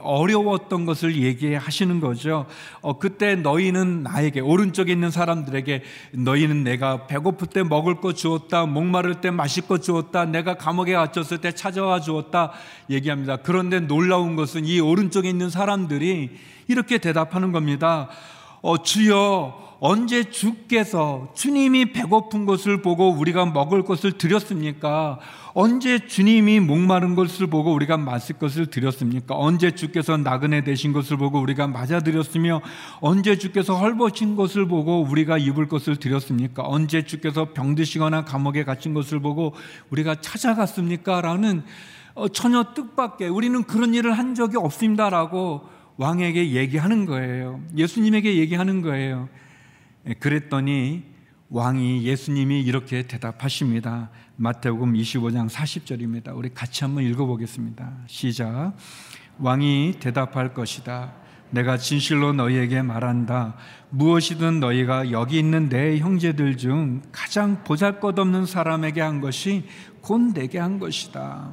어려웠던 0.00 0.86
것을 0.86 1.16
얘기하시는 1.16 2.00
거죠. 2.00 2.46
어, 2.80 2.98
그때 2.98 3.36
너희는 3.36 4.04
나에게 4.04 4.40
오른쪽에 4.40 4.90
있는 4.90 5.10
사람들에게 5.10 5.82
너희는 6.12 6.64
내가 6.64 7.06
배고플 7.06 7.48
때 7.48 7.62
먹을 7.62 7.96
것 8.00 8.16
주었다, 8.16 8.64
목마를 8.64 9.20
때 9.20 9.30
마실 9.30 9.66
것 9.66 9.82
주었다, 9.82 10.24
내가 10.24 10.54
감옥에 10.54 10.94
갇혔을 10.94 11.42
때 11.42 11.52
찾아와 11.52 12.00
주었다 12.00 12.52
얘기합니다. 12.88 13.36
그런데 13.36 13.80
놀라운 13.80 14.34
것은 14.34 14.64
이 14.64 14.80
오른쪽에 14.80 15.28
있는 15.28 15.50
사람들이 15.50 16.30
이렇게 16.68 16.96
대답하는 16.96 17.52
겁니다. 17.52 18.08
어, 18.62 18.82
주여 18.82 19.65
언제 19.78 20.24
주께서 20.24 21.30
주님이 21.34 21.92
배고픈 21.92 22.46
것을 22.46 22.80
보고 22.80 23.10
우리가 23.10 23.44
먹을 23.46 23.82
것을 23.82 24.12
드렸습니까? 24.12 25.18
언제 25.52 26.06
주님이 26.06 26.60
목마른 26.60 27.14
것을 27.14 27.46
보고 27.46 27.72
우리가 27.72 27.96
마실 27.96 28.38
것을 28.38 28.66
드렸습니까? 28.66 29.34
언제 29.36 29.70
주께서 29.70 30.16
나그네 30.16 30.64
되신 30.64 30.92
것을 30.92 31.18
보고 31.18 31.40
우리가 31.40 31.66
맞아 31.66 32.00
드렸으며 32.00 32.62
언제 33.00 33.36
주께서 33.36 33.76
헐벗은 33.76 34.36
것을 34.36 34.66
보고 34.66 35.02
우리가 35.02 35.36
입을 35.36 35.68
것을 35.68 35.96
드렸습니까? 35.96 36.62
언제 36.66 37.02
주께서 37.04 37.52
병드시거나 37.52 38.24
감옥에 38.24 38.64
갇힌 38.64 38.94
것을 38.94 39.20
보고 39.20 39.54
우리가 39.90 40.16
찾아갔습니까? 40.20 41.20
라는 41.20 41.62
어, 42.14 42.28
전혀 42.28 42.64
뜻밖의 42.74 43.28
우리는 43.28 43.62
그런 43.64 43.94
일을 43.94 44.16
한 44.16 44.34
적이 44.34 44.56
없습니다라고 44.56 45.62
왕에게 45.98 46.52
얘기하는 46.52 47.04
거예요. 47.04 47.60
예수님에게 47.76 48.36
얘기하는 48.36 48.80
거예요. 48.80 49.28
예, 50.08 50.14
그랬더니 50.14 51.04
왕이 51.48 52.04
예수님이 52.04 52.60
이렇게 52.60 53.02
대답하십니다. 53.02 54.10
마태복음 54.36 54.94
25장 54.94 55.48
40절입니다. 55.48 56.36
우리 56.36 56.52
같이 56.52 56.84
한번 56.84 57.04
읽어보겠습니다. 57.04 57.92
시작. 58.06 58.74
왕이 59.38 59.94
대답할 60.00 60.54
것이다. 60.54 61.12
내가 61.50 61.76
진실로 61.76 62.32
너희에게 62.32 62.82
말한다. 62.82 63.56
무엇이든 63.90 64.60
너희가 64.60 65.10
여기 65.12 65.38
있는 65.38 65.68
내 65.68 65.98
형제들 65.98 66.56
중 66.56 67.02
가장 67.12 67.62
보잘 67.64 68.00
것 68.00 68.18
없는 68.18 68.46
사람에게 68.46 69.00
한 69.00 69.20
것이 69.20 69.64
곧 70.00 70.32
내게 70.34 70.58
한 70.58 70.78
것이다. 70.78 71.50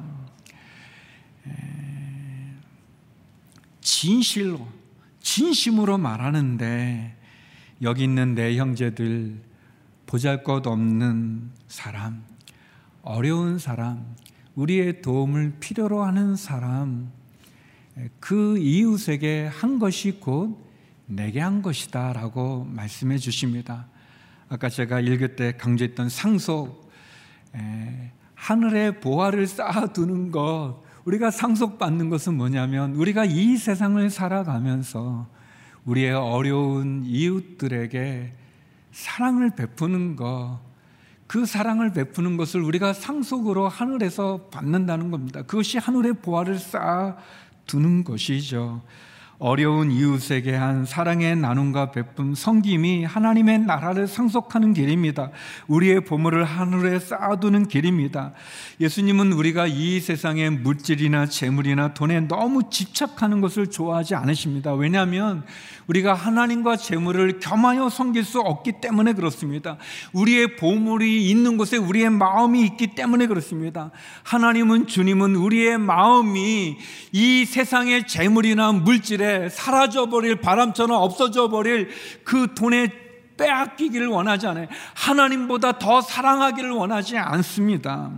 예, 1.48 1.52
진실로, 3.80 4.66
진심으로 5.20 5.98
말하는데 5.98 7.13
여기 7.84 8.04
있는 8.04 8.34
내 8.34 8.56
형제들 8.56 9.42
보잘 10.06 10.42
것 10.42 10.66
없는 10.66 11.50
사람, 11.68 12.24
어려운 13.02 13.58
사람, 13.58 14.16
우리의 14.54 15.02
도움을 15.02 15.56
필요로 15.60 16.02
하는 16.02 16.34
사람, 16.34 17.12
그 18.20 18.56
이웃에게 18.56 19.50
한 19.52 19.78
것이 19.78 20.12
곧 20.18 20.66
내게 21.04 21.40
한 21.40 21.60
것이다 21.60 22.14
라고 22.14 22.64
말씀해 22.64 23.18
주십니다. 23.18 23.86
아까 24.48 24.70
제가 24.70 25.00
읽을 25.00 25.36
때 25.36 25.54
강조했던 25.58 26.08
상속, 26.08 26.90
하늘의 28.34 29.00
보화를 29.00 29.46
쌓아두는 29.46 30.30
것, 30.30 30.82
우리가 31.04 31.30
상속받는 31.30 32.08
것은 32.08 32.34
뭐냐면 32.34 32.94
우리가 32.94 33.26
이 33.26 33.58
세상을 33.58 34.08
살아가면서 34.08 35.33
우리의 35.86 36.12
어려운 36.12 37.04
이웃들에게 37.04 38.32
사랑을 38.92 39.54
베푸는 39.54 40.16
것, 40.16 40.60
그 41.26 41.46
사랑을 41.46 41.92
베푸는 41.92 42.36
것을 42.36 42.60
우리가 42.62 42.92
상속으로 42.92 43.68
하늘에서 43.68 44.48
받는다는 44.50 45.10
겁니다. 45.10 45.42
그것이 45.42 45.78
하늘의 45.78 46.14
보화를 46.14 46.58
쌓아 46.58 47.16
두는 47.66 48.04
것이죠. 48.04 48.82
어려운 49.38 49.90
이웃에게 49.90 50.54
한 50.54 50.84
사랑의 50.84 51.36
나눔과 51.36 51.90
베품 51.90 52.34
성김이 52.34 53.04
하나님의 53.04 53.60
나라를 53.60 54.06
상속하는 54.06 54.74
길입니다. 54.74 55.30
우리의 55.66 56.04
보물을 56.04 56.44
하늘에 56.44 57.00
쌓아두는 57.00 57.66
길입니다. 57.66 58.32
예수님은 58.80 59.32
우리가 59.32 59.66
이 59.66 59.98
세상의 60.00 60.50
물질이나 60.50 61.26
재물이나 61.26 61.94
돈에 61.94 62.20
너무 62.20 62.70
집착하는 62.70 63.40
것을 63.40 63.68
좋아하지 63.70 64.14
않으십니다. 64.14 64.74
왜냐하면 64.74 65.42
우리가 65.88 66.14
하나님과 66.14 66.76
재물을 66.76 67.40
겸하여 67.40 67.90
섬길 67.90 68.24
수 68.24 68.40
없기 68.40 68.80
때문에 68.80 69.12
그렇습니다. 69.12 69.76
우리의 70.12 70.56
보물이 70.56 71.28
있는 71.28 71.56
곳에 71.56 71.76
우리의 71.76 72.10
마음이 72.10 72.64
있기 72.66 72.94
때문에 72.94 73.26
그렇습니다. 73.26 73.90
하나님은 74.22 74.86
주님은 74.86 75.34
우리의 75.34 75.78
마음이 75.78 76.78
이 77.12 77.44
세상의 77.44 78.06
재물이나 78.06 78.72
물질에 78.72 79.23
사라져 79.50 80.08
버릴 80.08 80.40
바람처럼 80.40 81.00
없어져 81.00 81.48
버릴 81.48 81.88
그 82.24 82.54
돈에 82.54 82.88
빼앗기기를 83.36 84.06
원하지 84.06 84.46
않아요. 84.46 84.68
하나님보다 84.94 85.78
더 85.78 86.00
사랑하기를 86.00 86.70
원하지 86.70 87.18
않습니다. 87.18 88.10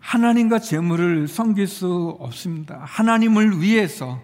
하나님과 0.00 0.58
재물을 0.58 1.26
섬길 1.28 1.66
수 1.66 2.16
없습니다. 2.20 2.82
하나님을 2.84 3.60
위해서 3.60 4.20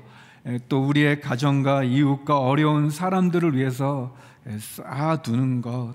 또 0.68 0.86
우리의 0.86 1.20
가정과 1.20 1.84
이웃과 1.84 2.38
어려운 2.40 2.90
사람들을 2.90 3.56
위해서 3.56 4.14
쌓아두는 4.59 5.62
것, 5.62 5.94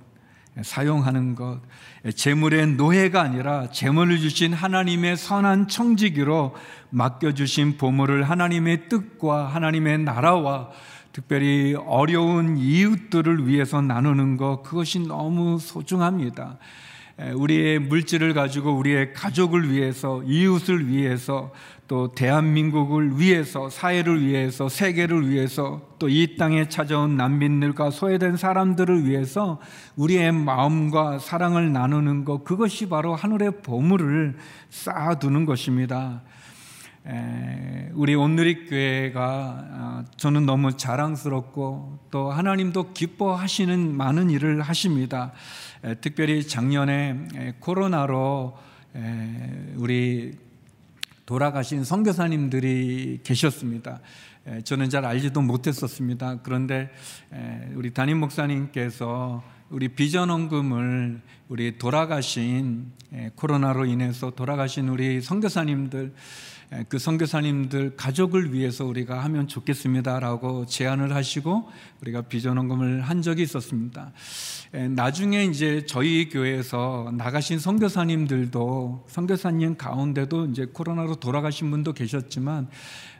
사용하는 0.61 1.35
것, 1.35 1.59
재물의 2.11 2.73
노예가 2.73 3.21
아니라 3.21 3.69
재물을 3.71 4.19
주신 4.19 4.51
하나님의 4.53 5.15
선한 5.15 5.69
청지기로 5.69 6.53
맡겨주신 6.89 7.77
보물을 7.77 8.29
하나님의 8.29 8.89
뜻과 8.89 9.47
하나님의 9.47 9.99
나라와 9.99 10.69
특별히 11.13 11.75
어려운 11.75 12.57
이웃들을 12.57 13.47
위해서 13.47 13.81
나누는 13.81 14.35
것, 14.35 14.63
그것이 14.63 14.99
너무 14.99 15.59
소중합니다. 15.59 16.57
우리의 17.17 17.79
물질을 17.79 18.33
가지고 18.33 18.73
우리의 18.73 19.13
가족을 19.13 19.71
위해서, 19.71 20.23
이웃을 20.23 20.87
위해서, 20.87 21.51
또 21.87 22.13
대한민국을 22.15 23.19
위해서, 23.19 23.69
사회를 23.69 24.25
위해서, 24.25 24.67
세계를 24.67 25.29
위해서, 25.29 25.81
또 25.99 26.07
이 26.09 26.35
땅에 26.37 26.67
찾아온 26.67 27.15
난민들과 27.15 27.91
소외된 27.91 28.35
사람들을 28.35 29.05
위해서 29.05 29.59
우리의 29.95 30.31
마음과 30.31 31.19
사랑을 31.19 31.71
나누는 31.71 32.25
것, 32.25 32.43
그것이 32.43 32.89
바로 32.89 33.15
하늘의 33.15 33.61
보물을 33.61 34.35
쌓아두는 34.69 35.45
것입니다. 35.45 36.23
우리 37.05 38.15
온누리 38.15 38.65
교회가 38.65 39.23
아, 39.23 40.05
저는 40.15 40.45
너무 40.45 40.77
자랑스럽고 40.77 41.99
또 42.09 42.31
하나님도 42.31 42.93
기뻐하시는 42.93 43.95
많은 43.95 44.29
일을 44.29 44.61
하십니다. 44.61 45.33
특별히 45.99 46.47
작년에 46.47 47.55
코로나로 47.59 48.57
우리 49.75 50.31
돌아가신 51.25 51.83
선교사님들이 51.83 53.19
계셨습니다. 53.23 53.99
저는 54.63 54.89
잘 54.89 55.05
알지도 55.05 55.41
못했었습니다. 55.41 56.39
그런데 56.41 56.89
우리 57.75 57.93
담임 57.93 58.19
목사님께서 58.19 59.43
우리 59.69 59.89
비전원금을 59.89 61.21
우리 61.49 61.77
돌아가신 61.77 62.91
코로나로 63.35 63.85
인해서 63.85 64.29
돌아가신 64.31 64.87
우리 64.87 65.19
선교사님들 65.19 66.05
예, 66.05 66.13
그 66.89 66.97
선교사님들 66.97 67.95
가족을 67.95 68.53
위해서 68.53 68.85
우리가 68.85 69.23
하면 69.23 69.47
좋겠습니다라고 69.47 70.65
제안을 70.65 71.13
하시고 71.13 71.69
우리가 72.01 72.23
비전원금을 72.23 73.01
한 73.01 73.21
적이 73.21 73.43
있었습니다. 73.43 74.11
예, 74.75 74.87
나중에 74.87 75.43
이제 75.43 75.85
저희 75.85 76.29
교회에서 76.29 77.11
나가신 77.15 77.59
선교사님들도 77.59 79.05
선교사님 79.07 79.77
가운데도 79.77 80.47
이제 80.47 80.65
코로나로 80.65 81.17
돌아가신 81.17 81.69
분도 81.69 81.93
계셨지만 81.93 82.69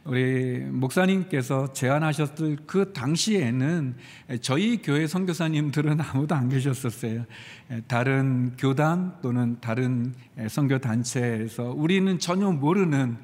우리 0.04 0.62
목사님께서 0.62 1.72
제안하셨을 1.74 2.58
그 2.66 2.92
당시에는 2.92 3.96
저희 4.42 4.82
교회 4.82 5.06
선교사님들은 5.06 6.02
아무도 6.02 6.34
안 6.34 6.50
계셨었어요. 6.50 7.24
예, 7.70 7.82
다른 7.88 8.56
교단 8.58 9.14
또는 9.22 9.58
다른 9.62 10.16
선교 10.50 10.80
단체에서 10.80 11.66
우리는 11.66 12.18
전혀 12.18 12.52
모르는 12.52 13.18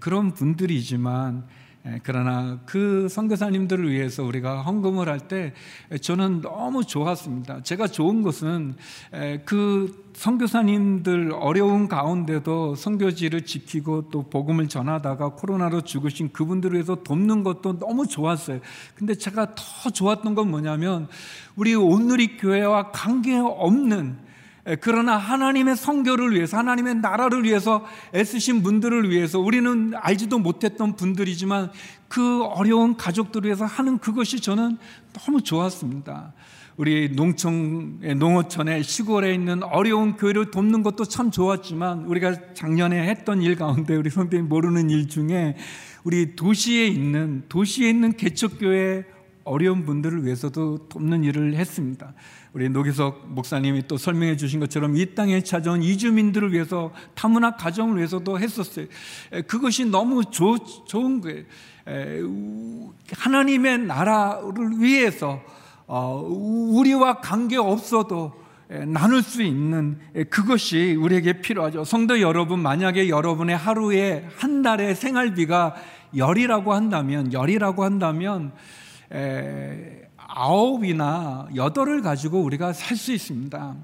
그런 0.00 0.34
분들이지만 0.34 1.46
그러나 2.02 2.58
그 2.66 3.08
선교사님들을 3.08 3.90
위해서 3.90 4.22
우리가 4.22 4.60
헌금을 4.62 5.08
할 5.08 5.20
때 5.20 5.54
저는 6.00 6.42
너무 6.42 6.84
좋았습니다. 6.84 7.62
제가 7.62 7.86
좋은 7.86 8.22
것은 8.22 8.74
그 9.46 10.10
선교사님들 10.12 11.32
어려운 11.32 11.88
가운데도 11.88 12.74
선교지를 12.74 13.46
지키고 13.46 14.10
또 14.10 14.28
복음을 14.28 14.68
전하다가 14.68 15.30
코로나로 15.30 15.80
죽으신 15.80 16.32
그분들을 16.32 16.74
위해서 16.74 16.96
돕는 17.02 17.44
것도 17.44 17.78
너무 17.78 18.06
좋았어요. 18.06 18.60
근데 18.94 19.14
제가 19.14 19.54
더 19.54 19.90
좋았던 19.90 20.34
건 20.34 20.50
뭐냐면 20.50 21.08
우리 21.56 21.74
온누리 21.74 22.36
교회와 22.36 22.90
관계없는 22.90 24.29
그러나 24.80 25.16
하나님의 25.16 25.76
성교를 25.76 26.34
위해서 26.34 26.58
하나님의 26.58 26.96
나라를 26.96 27.44
위해서 27.44 27.84
애쓰신 28.14 28.62
분들을 28.62 29.10
위해서 29.10 29.40
우리는 29.40 29.92
알지도 29.96 30.38
못했던 30.38 30.96
분들이지만 30.96 31.70
그 32.08 32.42
어려운 32.44 32.96
가족들을 32.96 33.46
위해서 33.46 33.64
하는 33.64 33.98
그것이 33.98 34.40
저는 34.40 34.78
너무 35.12 35.42
좋았습니다. 35.42 36.34
우리 36.76 37.10
농촌, 37.14 38.00
농어촌에 38.18 38.82
시골에 38.82 39.34
있는 39.34 39.62
어려운 39.62 40.16
교회를 40.16 40.50
돕는 40.50 40.82
것도 40.82 41.04
참 41.04 41.30
좋았지만 41.30 42.06
우리가 42.06 42.54
작년에 42.54 43.06
했던 43.08 43.42
일 43.42 43.56
가운데 43.56 43.94
우리 43.94 44.08
선배님 44.08 44.48
모르는 44.48 44.88
일 44.88 45.08
중에 45.08 45.56
우리 46.04 46.34
도시에 46.34 46.86
있는 46.86 47.44
도시에 47.48 47.90
있는 47.90 48.16
개척교회 48.16 49.04
어려운 49.44 49.84
분들을 49.84 50.24
위해서도 50.24 50.88
돕는 50.88 51.24
일을 51.24 51.54
했습니다. 51.54 52.14
우리 52.52 52.68
노기석 52.68 53.28
목사님이 53.28 53.86
또 53.86 53.96
설명해 53.96 54.36
주신 54.36 54.60
것처럼 54.60 54.96
이 54.96 55.14
땅에 55.14 55.40
찾아온 55.42 55.82
이주민들을 55.82 56.52
위해서 56.52 56.92
타문화 57.14 57.56
가정을 57.56 57.96
위해서도 57.96 58.38
했었어요. 58.38 58.86
그것이 59.46 59.84
너무 59.84 60.24
조, 60.24 60.58
좋은 60.58 61.20
거예요. 61.20 61.44
하나님의 63.12 63.78
나라를 63.78 64.78
위해서 64.78 65.40
어, 65.86 66.22
우리와 66.22 67.20
관계 67.20 67.56
없어도 67.56 68.32
나눌 68.86 69.22
수 69.22 69.42
있는 69.42 69.98
그것이 70.28 70.94
우리에게 70.94 71.40
필요하죠. 71.40 71.84
성도 71.84 72.20
여러분, 72.20 72.60
만약에 72.60 73.08
여러분의 73.08 73.56
하루에 73.56 74.28
한 74.36 74.62
달의 74.62 74.94
생활비가 74.94 75.74
열이라고 76.16 76.72
한다면, 76.72 77.32
열이라고 77.32 77.82
한다면, 77.82 78.52
아홉이나 80.16 81.48
여덟을 81.54 82.02
가지고 82.02 82.40
우리가 82.42 82.72
살 82.72 82.96
수 82.96 83.12
있습니다. 83.12 83.76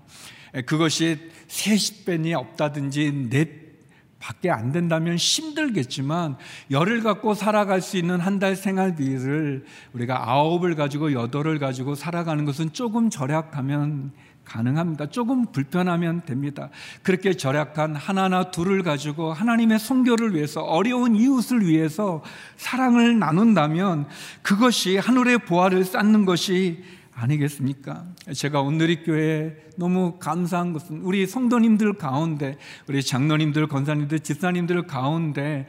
그것이 0.66 1.30
세십변이 1.48 2.34
없다든지 2.34 3.28
넷 3.30 3.66
밖에 4.18 4.50
안 4.50 4.72
된다면 4.72 5.16
힘들겠지만 5.16 6.36
열을 6.70 7.02
갖고 7.02 7.34
살아갈 7.34 7.80
수 7.82 7.96
있는 7.96 8.18
한 8.20 8.38
달 8.38 8.56
생활비를 8.56 9.64
우리가 9.92 10.30
아홉을 10.30 10.74
가지고 10.74 11.12
여덟을 11.12 11.58
가지고 11.58 11.94
살아가는 11.94 12.44
것은 12.44 12.72
조금 12.72 13.10
절약하면 13.10 14.12
가능합니다. 14.46 15.10
조금 15.10 15.44
불편하면 15.52 16.24
됩니다. 16.24 16.70
그렇게 17.02 17.34
절약한 17.34 17.94
하나나 17.94 18.50
둘을 18.50 18.82
가지고 18.82 19.32
하나님의 19.32 19.78
성교를 19.78 20.34
위해서 20.34 20.62
어려운 20.62 21.16
이웃을 21.16 21.66
위해서 21.66 22.22
사랑을 22.56 23.18
나눈다면 23.18 24.06
그것이 24.42 24.96
하늘의 24.96 25.38
보화를 25.38 25.84
쌓는 25.84 26.24
것이 26.24 26.82
아니겠습니까? 27.16 28.04
제가 28.34 28.60
오늘이 28.60 29.02
교회에 29.02 29.56
너무 29.76 30.18
감사한 30.18 30.74
것은 30.74 31.00
우리 31.00 31.26
성도님들 31.26 31.94
가운데, 31.94 32.58
우리 32.88 33.02
장로님들, 33.02 33.68
권사님들, 33.68 34.20
집사님들 34.20 34.86
가운데 34.86 35.66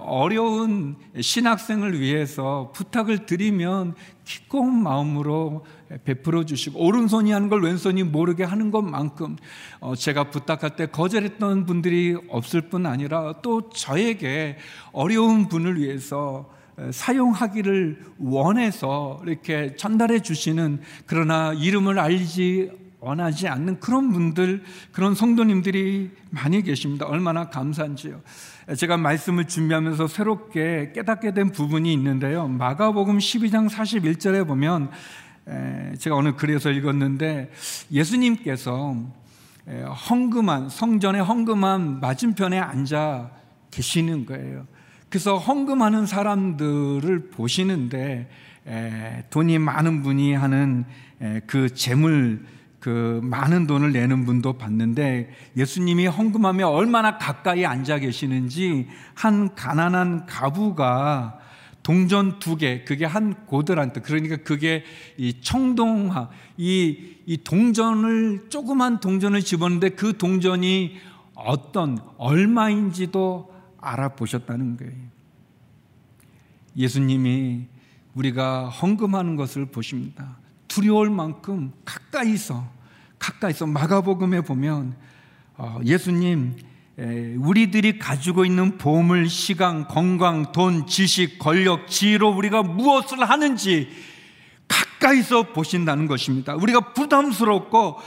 어려운 0.00 0.96
신학생을 1.20 1.98
위해서 1.98 2.70
부탁을 2.72 3.26
드리면 3.26 3.94
기꺼운 4.24 4.82
마음으로 4.82 5.64
베풀어 6.04 6.44
주시고 6.44 6.78
오른손이 6.78 7.32
하는 7.32 7.48
걸 7.48 7.62
왼손이 7.62 8.04
모르게 8.04 8.44
하는 8.44 8.70
것만큼 8.70 9.36
어, 9.80 9.94
제가 9.94 10.30
부탁할 10.30 10.76
때 10.76 10.86
거절했던 10.86 11.66
분들이 11.66 12.16
없을 12.28 12.62
뿐 12.62 12.86
아니라 12.86 13.34
또 13.42 13.70
저에게 13.70 14.56
어려운 14.92 15.48
분을 15.48 15.80
위해서 15.80 16.50
사용하기를 16.90 18.04
원해서 18.18 19.20
이렇게 19.26 19.76
전달해 19.76 20.20
주시는 20.20 20.80
그러나 21.06 21.52
이름을 21.52 21.98
알지 21.98 22.70
원하지 23.00 23.46
않는 23.46 23.78
그런 23.78 24.10
분들, 24.10 24.62
그런 24.90 25.14
성도님들이 25.14 26.10
많이 26.30 26.62
계십니다. 26.62 27.06
얼마나 27.06 27.48
감사한지요. 27.48 28.20
제가 28.74 28.96
말씀을 28.96 29.44
준비하면서 29.44 30.08
새롭게 30.08 30.90
깨닫게 30.92 31.34
된 31.34 31.52
부분이 31.52 31.92
있는데요. 31.92 32.48
마가복음 32.48 33.18
12장 33.18 33.70
41절에 33.70 34.44
보면 34.44 34.90
제가 35.98 36.16
오늘 36.16 36.34
글에서 36.34 36.72
읽었는데 36.72 37.52
예수님께서 37.92 38.96
헝금한 40.10 40.68
성전의 40.68 41.22
헝금한 41.22 42.00
맞은편에 42.00 42.58
앉아 42.58 43.30
계시는 43.70 44.26
거예요. 44.26 44.66
그래서 45.08 45.36
헌금하는 45.36 46.06
사람들을 46.06 47.30
보시는데 47.30 48.28
돈이 49.30 49.60
많은 49.60 50.02
분이 50.02 50.34
하는 50.34 50.84
그 51.46 51.72
재물 51.72 52.44
그 52.86 53.18
많은 53.24 53.66
돈을 53.66 53.90
내는 53.90 54.24
분도 54.24 54.52
봤는데 54.52 55.28
예수님이 55.56 56.06
헌금하며 56.06 56.68
얼마나 56.68 57.18
가까이 57.18 57.66
앉아 57.66 57.98
계시는지 57.98 58.86
한 59.12 59.56
가난한 59.56 60.26
가부가 60.26 61.40
동전 61.82 62.38
두 62.38 62.56
개, 62.56 62.84
그게 62.84 63.04
한 63.04 63.44
고드란트, 63.46 64.02
그러니까 64.02 64.36
그게 64.36 64.84
이 65.16 65.40
청동화, 65.40 66.30
이, 66.56 67.16
이 67.26 67.38
동전을, 67.42 68.50
조그만 68.50 69.00
동전을 69.00 69.42
집었는데 69.42 69.88
그 69.90 70.16
동전이 70.16 70.94
어떤, 71.34 71.98
얼마인지도 72.18 73.52
알아보셨다는 73.80 74.76
거예요. 74.76 74.94
예수님이 76.76 77.66
우리가 78.14 78.68
헌금하는 78.68 79.34
것을 79.34 79.66
보십니다. 79.66 80.36
두려울 80.68 81.10
만큼 81.10 81.72
가까이서, 81.84 82.75
가까이서 83.18 83.66
마가복음에 83.66 84.42
보면 84.42 84.94
어, 85.56 85.80
예수님, 85.84 86.56
우리들이 87.38 87.98
가지고 87.98 88.44
있는 88.46 88.78
보물, 88.78 89.28
시간, 89.28 89.86
건강, 89.86 90.52
돈, 90.52 90.86
지식, 90.86 91.38
권력, 91.38 91.88
지혜로 91.88 92.30
우리가 92.30 92.62
무엇을 92.62 93.22
하는지 93.28 93.88
가까이서 94.66 95.52
보신다는 95.52 96.06
것입니다. 96.06 96.54
우리가 96.54 96.94
부담스럽고 96.94 98.00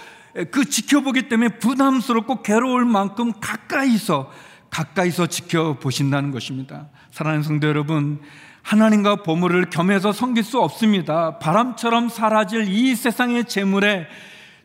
그 0.51 0.65
지켜보기 0.65 1.29
때문에 1.29 1.59
부담스럽고 1.59 2.41
괴로울 2.41 2.85
만큼 2.85 3.31
가까이서 3.39 4.31
가까이서 4.71 5.27
지켜보신다는 5.27 6.31
것입니다. 6.31 6.89
사랑하는 7.11 7.43
성도 7.43 7.67
여러분, 7.67 8.19
하나님과 8.61 9.23
보물을 9.23 9.69
겸해서 9.69 10.11
섬길 10.11 10.43
수 10.43 10.59
없습니다. 10.59 11.39
바람처럼 11.39 12.09
사라질 12.09 12.67
이 12.67 12.95
세상의 12.95 13.45
재물에 13.45 14.07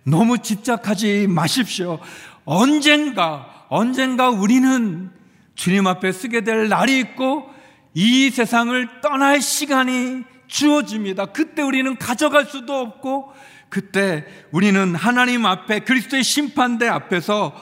너무 0.05 0.39
집착하지 0.39 1.27
마십시오. 1.29 1.99
언젠가, 2.45 3.67
언젠가 3.69 4.29
우리는 4.29 5.11
주님 5.55 5.87
앞에 5.87 6.13
쓰게 6.13 6.43
될 6.43 6.69
날이 6.69 6.99
있고 7.01 7.51
이 7.95 8.31
세상을 8.31 9.01
떠날 9.01 9.41
시간이 9.41 10.25
주어집니다. 10.47 11.27
그때 11.27 11.63
우리는 11.63 11.97
가져갈 11.97 12.45
수도 12.45 12.75
없고 12.75 13.33
그때 13.69 14.25
우리는 14.53 14.95
하나님 14.95 15.47
앞에 15.47 15.81
그리스도의 15.81 16.23
심판대 16.23 16.87
앞에서 16.87 17.55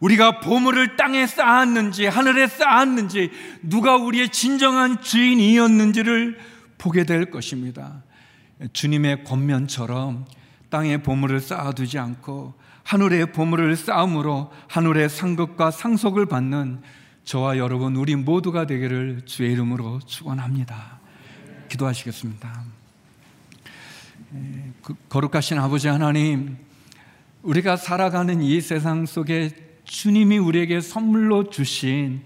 우리가 0.00 0.40
보물을 0.40 0.96
땅에 0.96 1.26
쌓았는지 1.26 2.06
하늘에 2.06 2.48
쌓았는지 2.48 3.30
누가 3.62 3.96
우리의 3.96 4.30
진정한 4.30 5.00
주인이었는지를 5.00 6.38
보게 6.78 7.04
될 7.04 7.30
것입니다. 7.30 8.02
주님의 8.72 9.24
권면처럼 9.24 10.24
땅에 10.72 10.96
보물을 10.96 11.38
쌓아두지 11.40 11.98
않고 11.98 12.54
하늘의 12.84 13.32
보물을 13.32 13.76
쌓음으로 13.76 14.50
하늘의 14.68 15.10
상급과 15.10 15.70
상속을 15.70 16.24
받는 16.24 16.80
저와 17.24 17.58
여러분 17.58 17.94
우리 17.94 18.16
모두가 18.16 18.66
되기를 18.66 19.26
주의 19.26 19.52
이름으로 19.52 20.00
축원합니다. 20.06 20.98
기도하시겠습니다. 21.68 22.64
그 24.80 24.94
거룩하신 25.10 25.58
아버지 25.58 25.88
하나님, 25.88 26.56
우리가 27.42 27.76
살아가는 27.76 28.40
이 28.40 28.58
세상 28.62 29.04
속에 29.04 29.50
주님이 29.84 30.38
우리에게 30.38 30.80
선물로 30.80 31.50
주신 31.50 32.22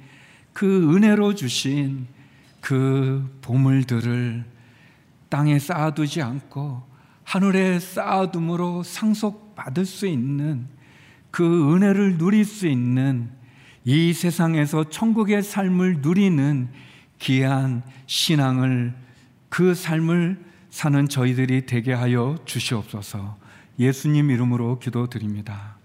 그 0.52 0.94
은혜로 0.94 1.34
주신 1.34 2.06
그 2.60 3.28
보물들을 3.42 4.44
땅에 5.30 5.58
쌓아두지 5.58 6.22
않고 6.22 6.85
하늘에 7.26 7.80
쌓아둠으로 7.80 8.84
상속받을 8.84 9.84
수 9.84 10.06
있는 10.06 10.68
그 11.32 11.74
은혜를 11.74 12.18
누릴 12.18 12.44
수 12.44 12.68
있는 12.68 13.30
이 13.84 14.12
세상에서 14.12 14.90
천국의 14.90 15.42
삶을 15.42 16.02
누리는 16.02 16.68
귀한 17.18 17.82
신앙을 18.06 18.94
그 19.48 19.74
삶을 19.74 20.40
사는 20.70 21.08
저희들이 21.08 21.66
되게 21.66 21.92
하여 21.92 22.36
주시옵소서 22.44 23.36
예수님 23.80 24.30
이름으로 24.30 24.78
기도드립니다. 24.78 25.75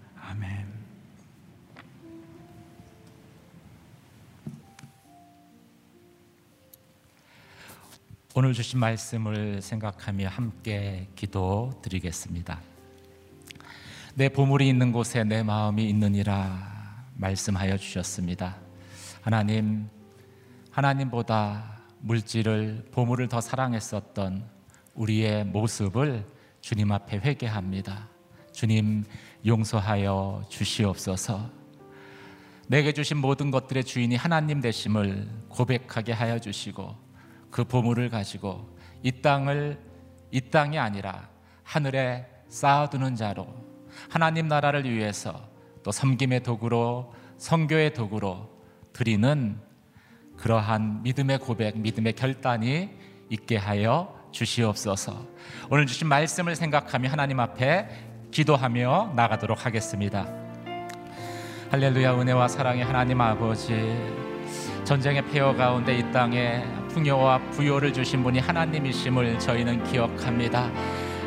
오늘 8.34 8.54
주신 8.54 8.80
말씀을 8.80 9.62
생각하며 9.62 10.30
함께 10.30 11.10
기도 11.18 11.70
드리겠습니다. 11.82 12.62
내 14.16 14.30
보물이 14.30 14.70
있는 14.70 14.94
곳에 14.94 15.26
내 15.26 15.44
마음이 15.44 15.90
있느니라 15.90 17.04
말씀하여 17.16 17.76
주셨습니다. 17.76 18.56
하나님, 19.22 19.90
하나님보다 20.72 21.82
물질을, 22.00 22.88
보물을 22.94 23.28
더 23.28 23.42
사랑했었던 23.42 24.50
우리의 24.94 25.44
모습을 25.48 26.26
주님 26.62 26.94
앞에 26.94 27.18
회개합니다. 27.18 28.08
주님 28.54 29.04
용서하여 29.46 30.46
주시옵소서. 30.48 31.50
내게 32.68 32.94
주신 32.94 33.18
모든 33.18 33.52
것들의 33.52 33.84
주인이 33.84 34.16
하나님 34.16 34.62
되심을 34.62 35.28
고백하게 35.50 36.14
하여 36.14 36.40
주시고 36.40 37.01
그 37.52 37.66
보물을 37.66 38.10
가지고 38.10 38.76
이 39.04 39.12
땅을 39.22 39.78
이 40.32 40.42
땅이 40.42 40.80
아니라 40.80 41.30
하늘에 41.64 42.26
쌓아두는 42.48 43.16
자로 43.16 43.48
하나님 44.10 44.48
나라를 44.48 44.90
위해서 44.90 45.50
또 45.84 45.92
섬김의 45.92 46.44
도구로 46.44 47.14
성교의 47.38 47.94
도구로 47.94 48.50
드리는 48.94 49.60
그러한 50.38 51.04
믿음의 51.04 51.40
고백, 51.40 51.78
믿음의 51.78 52.14
결단이 52.14 52.90
있게 53.30 53.58
하여 53.58 54.20
주시옵소서. 54.32 55.26
오늘 55.70 55.86
주신 55.86 56.08
말씀을 56.08 56.56
생각하며 56.56 57.10
하나님 57.10 57.40
앞에 57.40 57.90
기도하며 58.32 59.14
나가도록 59.16 59.66
하겠습니다. 59.66 60.28
할렐루야 61.70 62.20
은혜와 62.20 62.48
사랑의 62.48 62.84
하나님 62.84 63.22
아버지 63.22 63.74
전쟁의 64.84 65.26
폐허 65.28 65.54
가운데 65.56 65.98
이 65.98 66.12
땅에 66.12 66.81
풍요와 66.94 67.40
부요를 67.52 67.94
주신 67.94 68.24
분이 68.24 68.40
하나님이심을 68.40 69.40
저희는 69.40 69.84
기억합니다. 69.86 70.70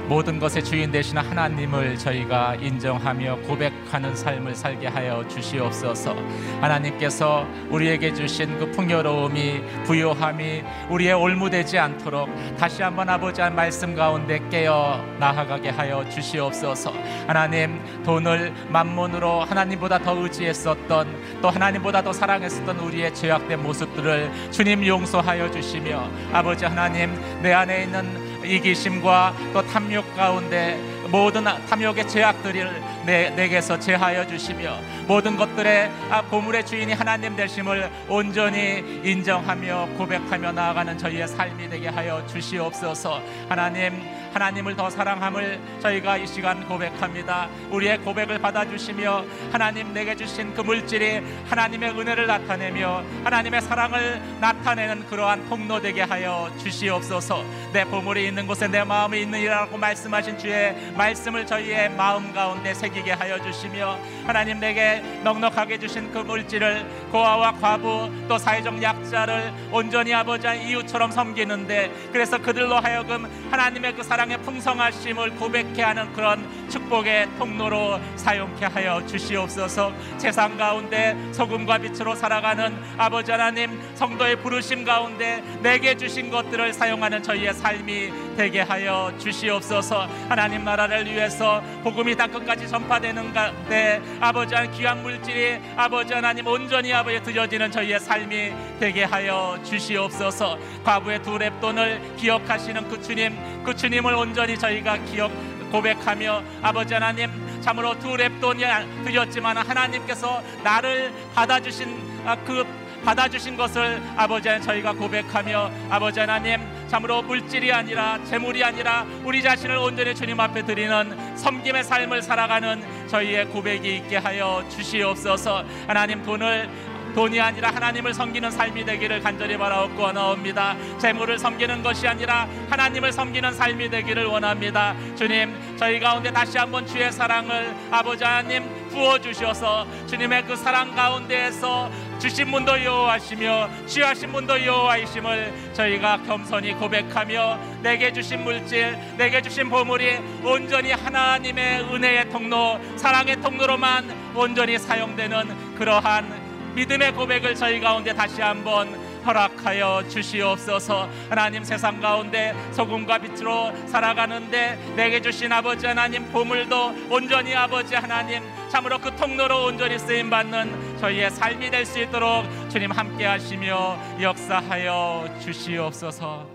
모든 0.07 0.39
것의 0.39 0.63
주인 0.63 0.91
되신 0.91 1.17
하나님을 1.17 1.97
저희가 1.97 2.57
인정하며 2.57 3.37
고백하는 3.47 4.15
삶을 4.15 4.55
살게 4.55 4.89
하여 4.89 5.27
주시옵소서. 5.29 6.15
하나님께서 6.61 7.47
우리에게 7.71 8.13
주신 8.13 8.59
그 8.59 8.71
풍요로움이 8.71 9.63
부요함이 9.85 10.63
우리의 10.91 11.15
올무되지 11.15 11.79
않도록 11.79 12.29
다시 12.59 12.83
한번 12.83 13.09
아버지의 13.09 13.51
말씀 13.51 13.95
가운데 13.95 14.41
깨어 14.51 15.03
나아가게 15.19 15.71
하여 15.71 16.07
주시옵소서. 16.11 16.93
하나님 17.27 17.81
돈을 18.05 18.53
만문으로 18.69 19.41
하나님보다 19.41 19.99
더 19.99 20.15
의지했었던 20.23 21.41
또 21.41 21.49
하나님보다 21.49 22.03
더 22.03 22.13
사랑했었던 22.13 22.79
우리의 22.79 23.15
죄악된 23.15 23.63
모습들을 23.63 24.51
주님 24.51 24.87
용서하여 24.87 25.51
주시며 25.51 26.09
아버지 26.33 26.67
하나님 26.67 27.15
내 27.43 27.53
안에 27.53 27.85
있는 27.85 28.24
이기심과 28.45 29.35
또 29.53 29.63
탐욕 29.67 30.15
가운데 30.17 30.79
모든 31.11 31.45
탐욕의 31.45 32.09
죄악들을 32.09 32.83
내, 33.07 33.31
내게서 33.31 33.79
제하여 33.79 34.27
주시며 34.27 34.79
모든 35.07 35.37
것들의 35.37 35.91
아, 36.11 36.23
보물의 36.23 36.65
주인이 36.65 36.93
하나님 36.93 37.37
되심을 37.37 37.91
온전히 38.09 38.83
인정하며 39.05 39.91
고백하며 39.97 40.53
나아가는 40.53 40.97
저희의 40.97 41.29
삶이 41.29 41.69
되게 41.69 41.89
하여 41.89 42.27
주시옵소서. 42.27 43.23
하나님 43.49 44.03
하나님을 44.35 44.75
더 44.75 44.91
사랑함을 44.91 45.61
저희가 45.81 46.17
이 46.17 46.27
시간 46.27 46.67
고백합니다. 46.67 47.49
우리의 47.71 47.99
고백을 47.99 48.41
받아주시며 48.41 49.25
하나님 49.53 49.95
내게 49.95 50.17
주신 50.17 50.53
그 50.55 50.61
물질이 50.61 51.23
하나님의 51.49 51.91
은혜를 51.91 52.27
나타내며 52.27 53.05
하나님의 53.23 53.63
사랑을 53.63 54.21
나타내는 54.41 55.07
그러한 55.07 55.49
통로 55.49 55.81
되게 55.81 56.03
하여 56.03 56.51
주시옵소서. 56.59 57.45
내 57.73 57.85
보물이 57.85 58.27
있는 58.27 58.47
곳에 58.47 58.67
내 58.67 58.83
마음이 58.83 59.23
있느니라고 59.23 59.79
말씀하신 59.79 60.39
주의 60.39 60.75
말씀을 60.97 61.47
저희의 61.47 61.91
마음 61.91 62.33
가운데 62.33 62.75
새기게 62.75 63.13
하여 63.13 63.41
주시며 63.41 63.99
하나님 64.27 64.59
내게 64.59 65.01
넉넉하게 65.23 65.79
주신 65.79 66.11
그 66.11 66.19
물질을 66.19 66.85
고아와 67.13 67.53
과부 67.53 68.27
또 68.29 68.37
사회적 68.37 68.83
약자를 68.83 69.53
온전히 69.71 70.13
아버지 70.13 70.49
이웃처럼 70.49 71.13
섬기는데 71.13 72.09
그래서 72.11 72.39
그들로 72.39 72.81
하여금 72.81 73.31
하나님의 73.51 73.95
그 73.95 74.03
사랑 74.03 74.24
사랑의 74.25 74.39
풍성하심을 74.39 75.37
고백케 75.37 75.83
하는 75.83 76.11
그런 76.15 76.43
축복의 76.71 77.29
통로로 77.39 78.01
사용케 78.17 78.65
하여 78.65 79.05
주시옵소서. 79.07 79.93
세상 80.17 80.57
가운데 80.57 81.15
소금과 81.33 81.77
빛으로 81.79 82.15
살아가는 82.15 82.75
아버지 82.97 83.31
하나님 83.31 83.79
성도의 83.95 84.37
부르심 84.37 84.85
가운데 84.85 85.43
내게 85.61 85.95
주신 85.95 86.31
것들을 86.31 86.73
사용하는 86.73 87.23
저희의 87.23 87.53
삶이 87.53 88.35
되게 88.35 88.63
하여 88.63 89.13
주시옵소서. 89.19 90.09
하나님 90.29 90.65
나라를 90.65 91.05
위해서 91.05 91.63
복음이 91.83 92.17
다 92.17 92.27
끝까지 92.27 92.67
전파되는 92.67 93.33
가운데 93.35 94.01
아버지 94.21 94.55
하나님 94.55 94.75
귀한 94.79 95.03
물질이 95.03 95.61
아버지 95.77 96.15
하나님 96.15 96.47
온전히 96.47 96.95
아버지 96.95 97.23
드려지는 97.23 97.71
저희의 97.71 98.01
삶이 98.01 98.53
되게 98.81 99.05
하여 99.05 99.59
주시옵소서. 99.65 100.59
과부의 100.83 101.23
두 101.23 101.39
랩돈을 101.39 102.17
기억하시는 102.17 102.89
그 102.89 103.03
주님 103.03 103.55
그 103.65 103.75
주님을 103.75 104.14
온전히 104.15 104.57
저희가 104.57 104.99
기억 105.05 105.31
고백하며 105.71 106.43
아버지 106.63 106.95
하나님 106.95 107.31
참으로 107.61 107.99
두 107.99 108.09
랩돈이 108.09 109.05
드렸지만 109.05 109.57
하나님께서 109.57 110.43
나를 110.63 111.13
받아주신 111.35 112.23
아, 112.25 112.37
그 112.37 112.65
받아주신 113.05 113.57
것을 113.57 114.03
아버지 114.17 114.49
하나님 114.49 114.67
저희가 114.67 114.93
고백하며 114.93 115.71
아버지 115.91 116.21
하나님 116.21 116.61
참으로 116.89 117.23
물질이 117.23 117.73
아니라 117.73 118.23
재물이 118.25 118.63
아니라 118.63 119.05
우리 119.25 119.43
자신을 119.43 119.77
온전히 119.77 120.15
주님 120.15 120.39
앞에 120.39 120.65
드리는 120.65 121.37
섬김의 121.37 121.85
삶을 121.85 122.23
살아가는 122.23 123.09
저희의 123.09 123.47
고백이 123.47 123.97
있게 123.97 124.17
하여 124.17 124.65
주시옵소서. 124.71 125.65
하나님 125.87 126.23
돈을 126.23 126.69
돈이 127.15 127.41
아니라 127.41 127.71
하나님을 127.71 128.13
섬기는 128.13 128.51
삶이 128.51 128.85
되기를 128.85 129.21
간절히 129.21 129.57
바라옵고 129.57 130.03
원하옵니다. 130.03 130.77
재물을 130.99 131.39
섬기는 131.39 131.83
것이 131.83 132.09
아니라 132.09 132.49
하나님을 132.69 133.13
섬기는 133.13 133.53
삶이 133.53 133.89
되기를 133.89 134.27
원합니다. 134.27 134.95
주님, 135.17 135.55
저희 135.77 136.01
가운데 136.01 136.33
다시 136.33 136.59
한번 136.59 136.87
주의 136.87 137.11
사랑을 137.11 137.75
아버지 137.91 138.25
하나님 138.25 138.89
부어 138.89 139.19
주셔서 139.19 139.87
주님의 140.07 140.45
그 140.47 140.57
사랑 140.57 140.95
가운데에서 140.95 141.91
주신 142.19 142.51
분도 142.51 142.83
여호와시며 142.83 143.87
취하신 143.87 144.33
분도 144.33 144.65
여호와이심을 144.65 145.73
저희가 145.73 146.23
겸손히 146.23 146.73
고백하며 146.75 147.59
내게 147.83 148.13
주신 148.13 148.43
물질, 148.45 148.97
내게 149.17 149.43
주신 149.43 149.69
보물이 149.69 150.19
온전히 150.43 150.93
하나님의 150.93 151.83
은혜의 151.83 152.31
통로, 152.31 152.81
사랑의 152.97 153.41
통로로만 153.41 154.33
온전히 154.35 154.79
사용되는 154.79 155.75
그러한 155.77 156.44
믿음의 156.75 157.13
고백을 157.13 157.55
저희 157.55 157.81
가운데 157.81 158.13
다시 158.13 158.41
한번 158.41 158.89
허락하여 159.25 160.07
주시옵소서 160.09 161.09
하나님 161.31 161.65
세상 161.65 162.01
가운데 162.01 162.55
소금과 162.73 163.19
빛으로 163.19 163.73
살아가는데 163.87 164.77
내게 164.97 165.21
주신 165.23 165.51
아버지 165.51 165.87
하나님 165.87 166.31
보물도 166.31 167.09
온전히 167.09 167.55
아버지 167.55 167.95
하나님 167.95 168.43
참으로 168.69 168.99
그 168.99 169.15
통로로 169.17 169.67
온전히 169.67 169.99
쓰임 169.99 170.29
받는 170.29 170.99
저희의 170.99 171.31
삶이 171.31 171.71
될 171.71 171.85
수 171.87 172.01
있도록 172.01 172.45
주님 172.71 172.91
함께 172.93 173.27
하시며 173.27 173.97
역사하여 174.21 175.39
주시옵소서 175.41 176.47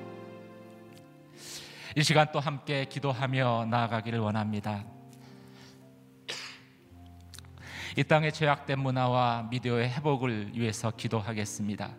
이 1.96 2.04
시간 2.04 2.28
또 2.32 2.40
함께 2.40 2.86
기도하며 2.86 3.68
나아가기를 3.70 4.20
원합니다. 4.20 4.84
이 7.96 8.04
땅의 8.04 8.34
죄악된 8.34 8.80
문화와 8.80 9.48
미디어의 9.50 9.90
회복을 9.90 10.52
위해서 10.56 10.92
기도하겠습니다. 10.92 11.92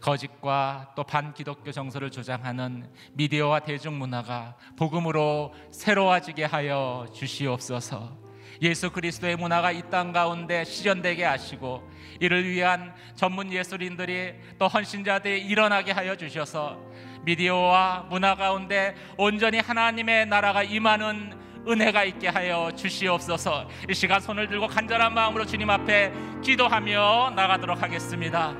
거짓과 0.00 0.92
또 0.96 1.04
반기독교 1.04 1.72
정서를 1.72 2.10
주장하는 2.10 2.88
미디어와 3.12 3.60
대중문화가 3.60 4.56
복음으로 4.76 5.54
새로워지게 5.70 6.44
하여 6.44 7.06
주시옵소서. 7.12 8.30
예수 8.62 8.90
그리스도의 8.90 9.36
문화가 9.36 9.72
이 9.72 9.82
땅 9.90 10.12
가운데 10.12 10.64
실현되게 10.64 11.24
하시고 11.24 11.88
이를 12.20 12.48
위한 12.48 12.94
전문 13.14 13.52
예술인들이 13.52 14.34
또 14.58 14.68
헌신자들이 14.68 15.46
일어나게 15.46 15.92
하여 15.92 16.14
주셔서 16.16 16.78
미디어와 17.22 18.06
문화 18.10 18.34
가운데 18.34 18.94
온전히 19.16 19.58
하나님의 19.58 20.26
나라가 20.26 20.62
임하는 20.62 21.38
은혜가 21.68 22.04
있게 22.04 22.28
하여 22.28 22.70
주시옵소서. 22.74 23.68
이 23.88 23.94
시간 23.94 24.20
손을 24.20 24.48
들고 24.48 24.66
간절한 24.66 25.14
마음으로 25.14 25.44
주님 25.44 25.70
앞에 25.70 26.12
기도하며 26.42 27.32
나가도록 27.36 27.82
하겠습니다. 27.82 28.54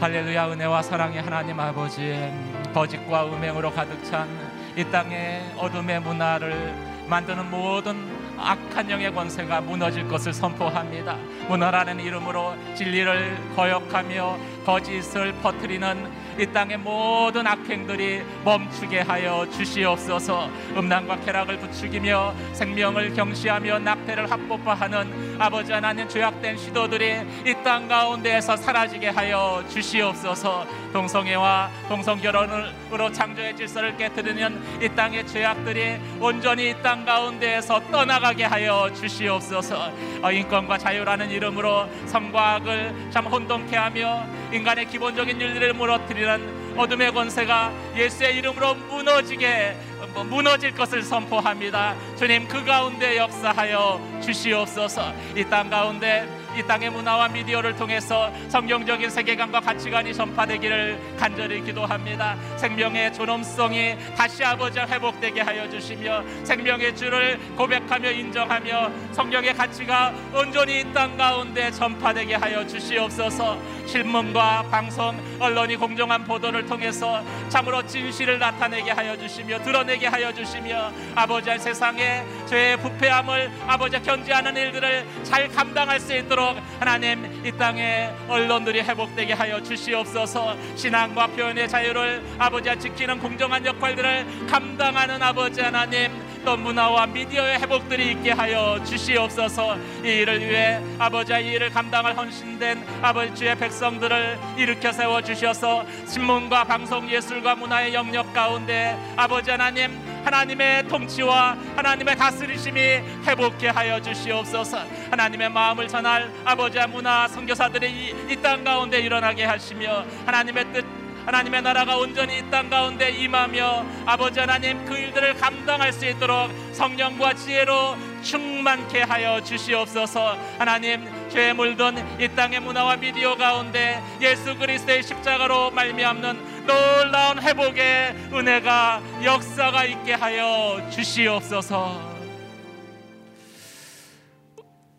할렐루야 0.00 0.52
은혜와 0.52 0.82
사랑의 0.82 1.22
하나님 1.22 1.58
아버지 1.60 2.32
거짓과 2.74 3.26
음행으로 3.26 3.72
가득 3.72 4.02
찬 4.04 4.52
이 4.76 4.84
땅의 4.84 5.52
어둠의 5.58 6.00
문화를 6.00 6.74
만드는 7.06 7.50
모든 7.50 8.21
악한 8.38 8.90
영의 8.90 9.12
권세가 9.14 9.60
무너질 9.62 10.08
것을 10.08 10.32
선포합니다. 10.32 11.16
문화라는 11.48 12.00
이름으로 12.00 12.54
진리를 12.74 13.36
거역하며 13.56 14.38
거짓을 14.64 15.32
퍼뜨리는 15.42 16.22
이 16.38 16.46
땅의 16.46 16.78
모든 16.78 17.46
악행들이 17.46 18.22
멈추게 18.44 19.00
하여 19.00 19.46
주시옵소서 19.50 20.48
음란과 20.76 21.20
쾌락을 21.20 21.58
부추기며 21.58 22.32
생명을 22.54 23.12
경시하며 23.12 23.80
낙태를 23.80 24.30
합법화하는 24.30 25.36
아버지 25.38 25.72
하나님 25.72 26.08
죄악된 26.08 26.56
시도들이 26.56 27.16
이 27.46 27.54
땅 27.62 27.86
가운데에서 27.86 28.56
사라지게 28.56 29.08
하여 29.10 29.62
주시옵소서 29.68 30.66
동성애와 30.92 31.70
동성결혼으로 31.88 33.12
창조의 33.12 33.56
질서를 33.56 33.96
깨뜨리는 33.96 34.82
이 34.82 34.88
땅의 34.88 35.26
죄악들이 35.26 35.98
온전히 36.20 36.70
이 36.70 36.74
땅 36.82 37.04
가운데에서 37.04 37.80
떠나가게 37.90 38.44
하여 38.44 38.90
주시옵소서. 38.92 39.92
어, 40.22 40.32
인권과 40.32 40.78
자유라는 40.78 41.30
이름으로 41.30 41.88
성과 42.06 42.54
악을 42.54 43.10
참 43.10 43.26
혼동케 43.26 43.76
하며 43.76 44.24
인간의 44.52 44.86
기본적인 44.86 45.40
윤리를 45.40 45.72
무너뜨리는 45.74 46.62
어둠의 46.76 47.12
권세가 47.12 47.70
예수의 47.96 48.36
이름으로 48.38 48.74
무너지게 48.74 49.76
뭐 49.90 49.91
무너질 50.06 50.72
것을 50.74 51.02
선포합니다. 51.02 51.94
주님 52.16 52.48
그 52.48 52.64
가운데 52.64 53.16
역사하여 53.16 54.20
주시옵소서. 54.22 55.12
이 55.36 55.44
땅 55.44 55.68
가운데 55.70 56.26
이 56.56 56.62
땅의 56.66 56.90
문화와 56.90 57.28
미디어를 57.28 57.76
통해서 57.76 58.30
성경적인 58.48 59.08
세계관과 59.08 59.60
가치관이 59.60 60.12
전파되기를 60.12 61.16
간절히 61.18 61.62
기도합니다. 61.62 62.36
생명의 62.58 63.12
존엄성이 63.14 63.96
다시 64.16 64.44
아버지 64.44 64.78
회복되게 64.78 65.40
하여 65.40 65.68
주시며 65.70 66.22
생명의 66.44 66.94
주를 66.94 67.38
고백하며 67.56 68.10
인정하며 68.10 68.90
성경의 69.12 69.54
가치가 69.54 70.12
온전히 70.34 70.80
이 70.80 70.92
땅 70.92 71.16
가운데 71.16 71.70
전파되게 71.70 72.34
하여 72.34 72.66
주시옵소서. 72.66 73.58
신문과 73.86 74.64
방송, 74.70 75.18
언론이 75.40 75.76
공정한 75.76 76.24
보도를 76.24 76.66
통해서 76.66 77.22
참으로 77.48 77.84
진실을 77.86 78.38
나타내게 78.38 78.90
하여 78.90 79.16
주시며 79.16 79.62
드러내 79.62 79.91
게 79.98 80.06
하여 80.06 80.32
주시며 80.32 80.92
아버지 81.14 81.50
세상에 81.58 82.24
죄의 82.46 82.76
부패함을 82.78 83.50
아버지 83.66 84.00
견지하는 84.00 84.56
일들을 84.56 85.06
잘 85.22 85.48
감당할 85.48 86.00
수 86.00 86.14
있도록 86.16 86.56
하나님 86.78 87.44
이 87.44 87.52
땅에 87.52 88.10
언론들이 88.28 88.80
회복되게 88.82 89.32
하여 89.34 89.62
주시옵소서. 89.62 90.56
신앙과 90.76 91.28
표현의 91.28 91.68
자유를 91.68 92.22
아버지가 92.38 92.76
지키는 92.76 93.18
공정한 93.18 93.64
역할들을 93.64 94.46
감당하는 94.48 95.22
아버지 95.22 95.60
하나님 95.60 96.10
또 96.44 96.56
문화와 96.56 97.06
미디어의 97.06 97.60
회복들이 97.60 98.12
있게 98.12 98.32
하여 98.32 98.82
주시옵소서. 98.84 99.76
이 100.04 100.08
일을 100.08 100.40
위해 100.40 100.80
아버지와 100.98 101.38
이 101.38 101.52
일을 101.52 101.70
감당할 101.70 102.16
헌신된 102.16 102.84
아버지 103.02 103.34
주의 103.34 103.56
백성들을 103.56 104.38
일으켜 104.56 104.92
세워 104.92 105.22
주셔서 105.22 105.84
신문과 106.06 106.64
방송 106.64 107.08
예술과 107.08 107.54
문화의 107.54 107.94
영역 107.94 108.32
가운데 108.32 108.96
아버지 109.16 109.50
하나님 109.50 110.00
하나님의 110.24 110.86
통치와 110.88 111.56
하나님의 111.76 112.16
다스리심이 112.16 112.80
회복케 113.26 113.68
하여 113.68 114.00
주시옵소서. 114.00 114.84
하나님의 115.10 115.50
마음을 115.50 115.88
전할 115.88 116.30
아버지와 116.44 116.86
문화 116.86 117.26
선교사들이 117.28 118.14
이 118.30 118.36
땅 118.42 118.64
가운데 118.64 118.98
일어나게 119.00 119.44
하시며 119.44 120.04
하나님의 120.26 120.72
뜻 120.72 121.01
하나님의 121.26 121.62
나라가 121.62 121.96
온전히 121.96 122.38
이 122.38 122.50
땅 122.50 122.68
가운데 122.68 123.10
임하며 123.10 123.86
아버지 124.06 124.40
하나님 124.40 124.84
그 124.84 124.96
일들을 124.96 125.34
감당할 125.34 125.92
수 125.92 126.04
있도록 126.06 126.50
성령과 126.74 127.34
지혜로 127.34 127.96
충만케 128.22 129.02
하여 129.02 129.42
주시옵소서. 129.42 130.36
하나님 130.58 131.04
죄에 131.30 131.52
물든 131.52 132.20
이 132.20 132.28
땅의 132.28 132.60
문화와 132.60 132.96
미디어 132.96 133.36
가운데 133.36 134.02
예수 134.20 134.56
그리스도의 134.56 135.02
십자가로 135.02 135.70
말미암는 135.70 136.66
놀라운 136.66 137.40
회복의 137.42 138.14
은혜가 138.32 139.02
역사가 139.24 139.84
있게 139.84 140.14
하여 140.14 140.88
주시옵소서. 140.90 142.12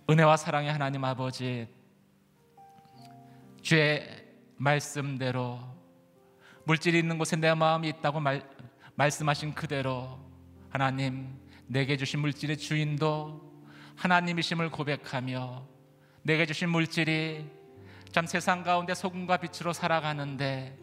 은혜와 0.10 0.36
사랑의 0.38 0.72
하나님 0.72 1.04
아버지 1.06 1.68
주의 3.62 4.06
말씀대로 4.58 5.73
물질이 6.66 7.00
있는 7.00 7.18
곳에 7.18 7.36
내 7.36 7.54
마음이 7.54 7.90
있다고 7.90 8.20
말, 8.20 8.42
말씀하신 8.96 9.54
그대로 9.54 10.20
하나님 10.70 11.38
내게 11.68 11.98
주신 11.98 12.20
물질의 12.22 12.58
주인도 12.58 13.42
하나님이심을 13.96 14.70
고백하며 14.70 15.68
내게 16.24 16.46
주신 16.46 16.70
물질이 16.70 17.46
참 18.12 18.26
세상 18.28 18.64
가운데 18.64 18.94
소금과 18.94 19.38
빛으로 19.38 19.74
살아가는데 19.74 20.78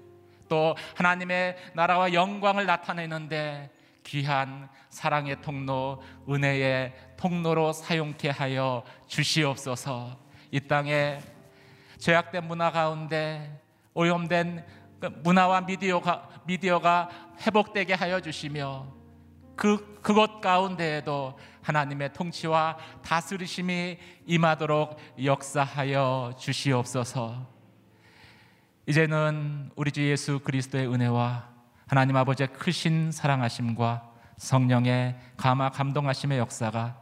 또 0.49 0.75
하나님의 0.97 1.57
나라와 1.75 2.13
영광을 2.13 2.67
나타내는데 2.67 3.71
귀한 4.05 4.69
사랑의 4.89 5.41
통로, 5.41 6.03
은혜의 6.29 6.93
통로로 7.17 7.73
사용케 7.73 8.31
하여 8.31 8.83
주시옵소서. 9.07 10.19
이 10.51 10.61
땅에 10.61 11.21
죄악된 11.99 12.49
문화 12.49 12.73
가운데 12.73 13.61
오염된 13.95 14.65
그 15.01 15.07
문화와 15.23 15.63
미디어가, 15.63 16.29
미디어가 16.45 17.09
회복되게 17.47 17.95
하여 17.95 18.21
주시며 18.21 18.87
그, 19.57 19.99
그것 20.03 20.41
가운데에도 20.41 21.39
하나님의 21.63 22.13
통치와 22.13 22.77
다스리심이 23.03 23.99
임하도록 24.27 24.97
역사하여 25.25 26.35
주시옵소서. 26.39 27.47
이제는 28.87 29.71
우리 29.77 29.93
주 29.93 30.03
예수 30.09 30.41
그리스도의 30.41 30.87
은혜와 30.87 31.49
하나님 31.87 32.17
아버지의 32.17 32.49
크신 32.55 33.13
사랑하심과 33.13 34.11
성령의 34.37 35.17
감화 35.37 35.71
감동하심의 35.71 36.39
역사가 36.39 37.01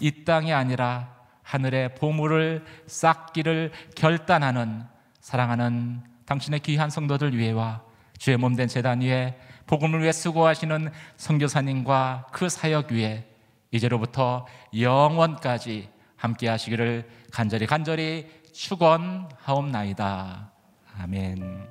이 0.00 0.24
땅이 0.24 0.52
아니라 0.52 1.16
하늘의 1.42 1.94
보물을 1.94 2.64
쌓기를 2.86 3.72
결단하는 3.94 4.84
사랑하는 5.20 6.15
당신의 6.26 6.60
귀한 6.60 6.90
성도들 6.90 7.36
위해와 7.36 7.82
주의 8.18 8.36
몸 8.36 8.56
된 8.56 8.68
재단 8.68 9.00
위에 9.00 9.38
복음을 9.66 10.00
위해 10.00 10.12
수고하시는 10.12 10.90
선교사님과 11.16 12.28
그 12.32 12.48
사역 12.48 12.92
위에 12.92 13.26
이제로부터 13.70 14.46
영원까지 14.78 15.88
함께 16.16 16.48
하시기를 16.48 17.08
간절히 17.32 17.66
간절히 17.66 18.26
축원하옵나이다. 18.52 20.52
아멘. 20.98 21.66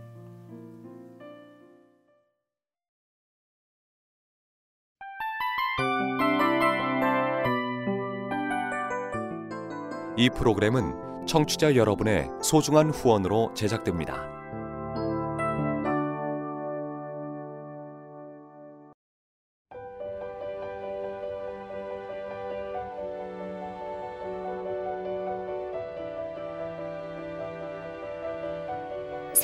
이 10.18 10.30
프로그램은 10.30 11.26
청취자 11.28 11.76
여러분의 11.76 12.30
소중한 12.42 12.92
후원으로 12.92 13.54
제작됩니다. 13.54 14.35